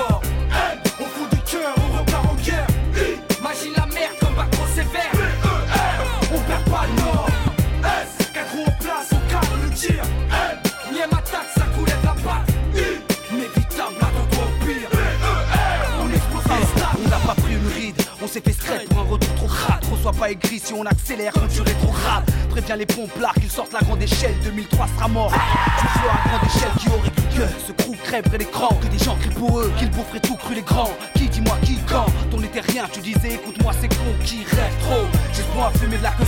fait 18.41 18.54
straight 18.54 18.89
pour 18.89 19.00
un 19.00 19.04
retour 19.04 19.36
trop 19.36 19.47
crade. 19.47 19.84
Reçois 19.91 20.12
pas 20.12 20.32
aigri 20.32 20.60
si 20.60 20.73
on 20.73 20.86
accélère 20.86 21.34
quand 21.34 21.47
tu 21.47 21.62
rétrogrades. 21.62 22.30
Préviens 22.50 22.76
les 22.76 22.86
pompes 22.86 23.19
là 23.19 23.32
qu'ils 23.39 23.52
sortent 23.52 23.73
la 23.73 23.80
grande 23.80 24.02
échelle, 24.02 24.36
2003 24.43 24.88
sera 24.95 25.08
mort. 25.08 25.32
Tu 25.32 26.00
vois 26.00 26.12
à 26.12 26.28
grande 26.28 26.50
échelle 26.50 26.71
qui 26.80 26.89
aurait 26.89 27.12
cru 27.12 27.28
que 27.38 27.47
ce 27.67 27.71
crew 27.71 27.95
crèverait 28.04 28.38
l'écran. 28.38 28.69
Que 28.82 28.88
des 28.88 29.04
gens 29.04 29.15
crient 29.15 29.30
pour 29.30 29.60
eux, 29.60 29.71
qu'ils 29.78 29.91
boufferaient 29.91 30.19
tout 30.19 30.36
cru 30.36 30.56
les 30.56 30.62
grands. 30.62 30.91
Qui 31.15 31.28
dis-moi 31.28 31.58
qui 31.63 31.78
quand? 31.88 32.06
T'en 32.32 32.41
étais 32.41 32.62
rien, 32.62 32.86
tu 32.91 33.00
disais 33.00 33.34
écoute-moi 33.36 33.71
c'est 33.80 33.89
con 33.89 34.13
qui 34.26 34.43
rêve 34.43 34.73
trop? 34.82 35.06
J'espère 35.34 35.65
à 35.65 35.71
fumer 35.71 35.97
de 35.97 36.04
la 36.04 36.12
queue 36.12 36.26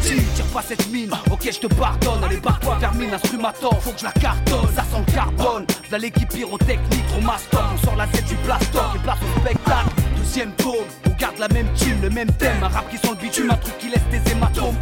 Si, 0.00 0.22
tire 0.34 0.46
pas 0.46 0.62
cette 0.62 0.88
mine, 0.90 1.10
ok 1.30 1.48
je 1.50 1.58
te 1.58 1.66
pardonne. 1.66 2.24
Allez 2.24 2.38
barre-toi 2.38 2.76
vers 2.80 2.94
mine, 2.94 3.14
instrumator, 3.14 3.80
faut 3.82 3.92
que 3.92 4.00
je 4.00 4.04
la 4.04 4.12
cartonne. 4.12 4.68
Ça 4.74 4.82
sent 4.82 5.02
le 5.06 5.12
carbone, 5.12 5.66
là 5.90 5.98
l'équipe 5.98 6.28
pyrotechnique, 6.28 7.06
trop 7.08 7.20
master. 7.20 7.64
On 7.74 7.84
sort 7.84 7.96
la 7.96 8.06
tête 8.06 8.26
du 8.26 8.34
plastoc 8.36 8.82
et 8.94 8.98
place 8.98 9.18
au 9.22 9.40
spectacle. 9.40 9.97
Deuxième 10.28 10.52
tome, 10.56 10.74
on 11.06 11.10
garde 11.18 11.38
la 11.38 11.48
même 11.48 11.72
team, 11.72 11.96
le 12.02 12.10
même 12.10 12.30
thème. 12.32 12.62
Un 12.62 12.68
rap 12.68 12.90
qui 12.90 12.98
sent 12.98 13.08
le 13.08 13.14
bitume, 13.14 13.50
un 13.50 13.56
truc 13.56 13.78
qui 13.78 13.88
laisse 13.88 14.04
des 14.10 14.30
hématomes. 14.30 14.76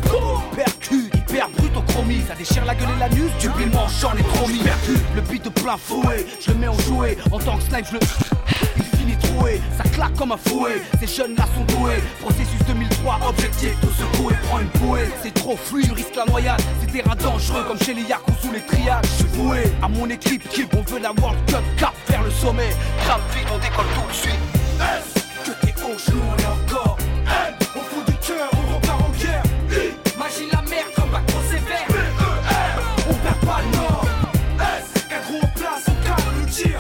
Percute, 0.56 1.14
hyper 1.14 1.48
brut 1.50 1.70
au 1.76 1.82
chromie, 1.82 2.20
ça 2.26 2.35
déchire 2.35 2.64
la 2.64 2.74
gueule 2.74 2.88
et 2.96 2.98
la 2.98 3.09
nuque. 3.11 3.30
Tu 3.38 3.46
le 3.46 3.66
manchant, 3.66 4.11
les. 4.16 4.24
Percute, 4.24 5.04
le 5.14 5.20
beat 5.20 5.44
de 5.44 5.48
plein 5.50 5.76
fouet, 5.76 6.26
je 6.40 6.50
le 6.50 6.56
mets 6.56 6.66
en 6.66 6.78
jouet. 6.80 7.16
En 7.30 7.38
tant 7.38 7.59
que 7.59 7.62
snipe, 7.62 7.87
je 7.87 7.92
le. 7.92 8.00
Il 8.76 8.98
finit 8.98 9.16
troué, 9.18 9.61
ça 9.78 9.85
claque 9.85 10.14
comme 10.16 10.32
un 10.32 10.37
fouet. 10.37 10.82
Ces 10.98 11.06
jeunes 11.06 11.37
là 11.37 11.44
sont 11.54 11.76
doués. 11.76 12.02
Processus 12.20 12.66
2003, 12.66 13.20
objectif, 13.28 13.70
tout 13.80 13.92
secouer, 13.92 14.35
prends 14.48 14.59
une 14.59 14.80
bouée. 14.80 15.09
C'est 15.22 15.32
trop 15.32 15.56
fluide, 15.56 15.87
tu 15.87 15.92
risques 15.92 16.16
la 16.16 16.24
noyade. 16.24 16.61
C'est 16.80 16.90
terrain 16.90 17.14
dangereux 17.14 17.62
comme 17.68 17.78
chez 17.78 17.94
les 17.94 18.02
Yakuza 18.02 18.48
ou 18.48 18.52
les 18.52 18.62
triages. 18.62 19.04
Je 19.04 19.24
suis 19.24 19.37
voué 19.37 19.59
à 19.80 19.87
mon 19.87 20.11
équipe, 20.11 20.42
on 20.76 20.82
veut 20.90 20.98
la 20.98 21.12
World 21.12 21.38
Cup, 21.46 21.62
cap 21.78 21.94
vers 22.09 22.24
le 22.24 22.32
sommet. 22.32 22.70
Grave 23.04 23.20
vite, 23.32 23.46
on 23.54 23.59
décolle 23.59 23.87
tout 23.94 24.09
de 24.09 24.12
suite 24.12 25.15
conjoue 25.87 26.22
et 26.38 26.46
encore. 26.46 26.96
N, 27.27 27.55
au 27.77 28.11
du 28.11 28.16
cœur, 28.18 28.51
on 28.53 28.75
repart 28.75 29.03
en 29.03 29.11
guerre. 29.11 29.42
I, 29.70 30.18
magie 30.18 30.49
la 30.53 30.62
mer 30.62 30.85
comme 30.96 31.11
bac 31.11 31.25
trop 31.27 31.42
sévère. 31.42 31.87
On 33.09 33.14
perd 33.14 33.40
pas 33.46 33.61
le 33.62 33.77
nord. 33.77 34.05
S, 34.59 35.05
en 35.42 35.46
place, 35.59 35.85
on 35.88 36.07
calme 36.07 36.40
le 36.40 36.46
tir. 36.51 36.79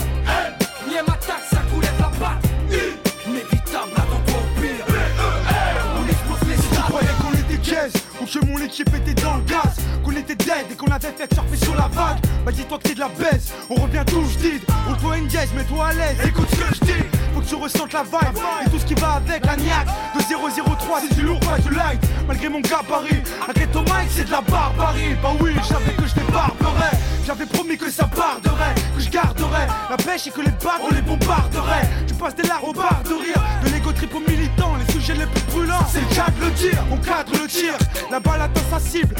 Nième 0.88 1.06
attaque, 1.06 1.46
ça 1.50 1.60
coulette 1.72 1.98
la 2.00 2.10
patte. 2.18 2.44
I, 2.70 3.28
inévitable, 3.28 3.92
attends-toi 3.96 4.38
au 4.40 4.60
pire. 4.60 4.86
B, 4.88 4.94
E, 4.94 5.30
R, 5.50 5.86
on 5.98 6.08
explose 6.08 6.48
les 6.48 6.56
stades. 6.56 6.84
croyais 6.88 7.16
qu'on 7.22 7.32
était 7.32 7.62
caisse, 7.62 7.92
ou 8.20 8.24
que 8.26 8.44
mon 8.44 8.58
équipe 8.58 8.94
était 8.94 9.22
dans 9.22 9.36
le 9.36 9.42
gaz. 9.42 9.76
Qu'on 10.04 10.16
était 10.16 10.34
dead 10.34 10.66
et 10.72 10.74
qu'on 10.74 10.90
avait 10.90 11.12
fait 11.12 11.32
surfer 11.32 11.56
sur 11.56 11.76
la 11.76 11.88
vague. 11.88 12.18
Bah 12.44 12.50
dis-toi 12.50 12.78
que 12.78 12.88
t'es 12.88 12.94
de 12.94 13.00
la 13.00 13.08
baisse, 13.08 13.52
on 13.70 13.74
revient 13.74 14.04
tout, 14.06 14.24
je 14.24 14.58
On 14.88 14.94
te 14.94 15.00
voit 15.00 15.18
une 15.18 15.30
jazz, 15.30 15.48
mets-toi 15.54 15.86
à 15.86 15.92
l'aise, 15.92 16.18
écoute 16.26 16.48
ce 16.50 16.56
que 16.56 16.74
je 16.74 16.80
dis 16.92 17.15
que 17.46 17.50
tu 17.50 17.54
ressentes 17.54 17.92
la 17.92 18.02
vibe 18.02 18.38
et 18.66 18.70
tout 18.70 18.78
ce 18.78 18.84
qui 18.84 18.94
va 18.94 19.14
avec 19.14 19.44
la 19.46 19.56
niaque 19.56 19.86
De 20.14 20.20
003 20.20 21.00
c'est 21.00 21.14
du 21.14 21.22
lourd, 21.22 21.38
pas 21.40 21.58
du 21.58 21.70
light. 21.70 22.00
Malgré 22.26 22.48
mon 22.48 22.60
gabarit, 22.60 23.22
un 23.48 23.66
ton 23.72 23.82
mic 23.82 24.10
c'est 24.10 24.24
de 24.24 24.30
la 24.30 24.40
barbarie. 24.40 25.14
Bah 25.22 25.30
oui, 25.40 25.52
je 25.56 25.66
savais 25.66 25.92
que 25.92 26.06
je 26.06 26.14
débarquerais 26.14 26.96
J'avais 27.24 27.46
promis 27.46 27.76
que 27.76 27.90
ça 27.90 28.04
barderait, 28.04 28.74
que 28.96 29.02
je 29.02 29.10
garderais 29.10 29.66
La 29.90 29.96
pêche 29.96 30.26
et 30.26 30.30
que 30.30 30.40
les 30.40 30.50
bagues 30.50 30.82
on 30.90 30.94
les 30.94 31.02
bombarderait 31.02 31.88
Tu 32.06 32.14
passes 32.14 32.34
des 32.34 32.48
larmes 32.48 32.64
au 32.64 32.72
bar 32.72 33.02
de 33.04 33.14
rire. 33.14 33.42
De 33.64 33.70
l'ego 33.70 33.92
trip 33.92 34.14
aux 34.14 34.30
militants, 34.30 34.74
les 34.76 34.92
sujets 34.92 35.14
les 35.14 35.26
plus 35.26 35.42
brûlants 35.52 35.86
C'est 35.88 36.00
le 36.00 36.14
cas 36.14 36.30
de 36.38 36.44
le 36.44 36.50
dire, 36.52 36.82
on 36.90 36.96
cadre 36.96 37.32
le 37.32 37.46
tir. 37.46 37.74
La 38.10 38.20
balle 38.20 38.42
atteint 38.42 38.62
sa 38.70 38.80
cible, 38.80 39.14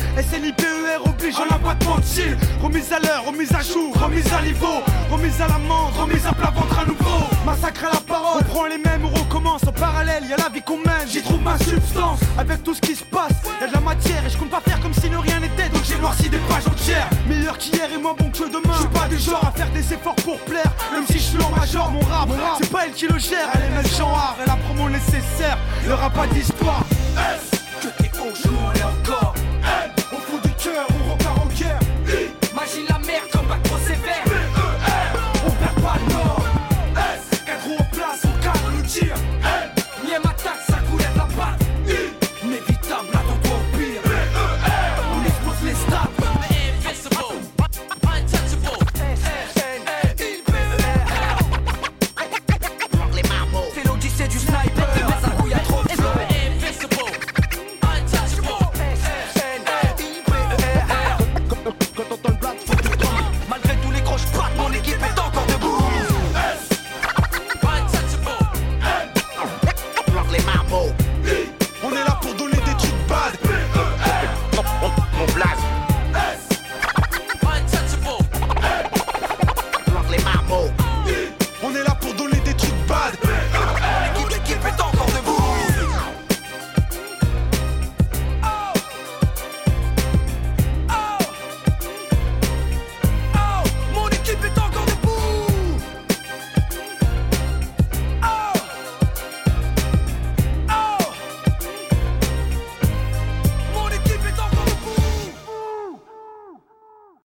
Oblige, 1.05 1.35
on 1.39 1.47
n'a 1.51 1.59
pas 1.59 1.75
de 1.75 1.87
Remise 2.63 2.93
à 2.93 2.99
l'heure, 3.01 3.25
remise 3.27 3.53
à 3.53 3.61
jour, 3.61 3.95
remise 4.01 4.33
à 4.33 4.43
niveau. 4.43 4.83
Remise 5.11 5.41
à 5.41 5.49
l'amende, 5.49 5.95
remise 5.99 6.27
à 6.27 6.33
plat 6.33 6.51
ventre 6.55 6.79
à 6.79 6.85
nouveau. 6.85 7.27
Massacre 7.45 7.87
la 7.93 8.01
parole, 8.01 8.43
on 8.43 8.45
prend 8.45 8.67
les 8.67 8.79
mêmes, 8.79 9.05
on 9.05 9.09
recommence 9.09 9.63
En 9.67 9.73
parallèle, 9.73 10.25
y 10.29 10.33
a 10.33 10.37
la 10.37 10.49
vie 10.49 10.63
qu'on 10.63 10.79
mène, 10.79 11.07
j'y 11.09 11.23
trouve 11.23 11.41
ma 11.43 11.59
substance 11.59 12.21
Avec 12.39 12.63
tout 12.65 12.75
ce 12.75 12.81
qui 12.81 12.95
se 12.97 13.05
passe, 13.05 13.33
y 13.61 13.65
a 13.65 13.69
de 13.69 13.73
la 13.73 13.81
matière 13.81 14.25
Et 14.27 14.31
je 14.31 14.37
compte 14.37 14.51
pas 14.51 14.61
faire 14.61 14.81
comme 14.81 14.95
si 14.95 15.09
ne 15.11 15.19
rien 15.19 15.41
n'était. 15.41 15.69
Donc 15.69 15.85
j'ai 15.85 15.99
noirci 15.99 16.29
des 16.29 16.39
pages 16.39 16.67
entières. 16.67 17.09
Meilleur 17.29 17.59
qu'hier 17.59 17.89
et 17.93 17.99
moins 17.99 18.15
bon 18.15 18.31
que 18.31 18.45
demain. 18.45 18.75
Je 18.75 18.81
suis 18.81 18.89
pas 18.89 19.09
du 19.09 19.19
genre 19.19 19.45
à 19.47 19.53
faire 19.53 19.71
des 19.71 19.93
efforts 19.93 20.17
pour 20.17 20.39
plaire. 20.41 20.73
Même 20.93 21.07
si 21.07 21.15
je 21.15 21.19
suis 21.19 21.39
major, 21.59 21.91
mon 21.91 22.01
rap, 22.01 22.29
c'est 22.61 22.71
pas 22.71 22.87
elle 22.87 22.93
qui 22.93 23.07
le 23.07 23.19
gère. 23.19 23.49
Elle 23.55 23.63
aime 23.63 23.83
le 23.83 23.89
genre, 23.89 24.37
elle 24.43 24.51
a 24.51 24.57
promo 24.57 24.89
nécessaire, 24.89 25.59
y 25.87 25.93
aura 25.93 26.11
pas 26.11 26.27
d'histoire. 26.27 26.85
Que 27.81 27.89
t'es 28.03 28.11
au 28.19 28.35
jour? 28.35 28.76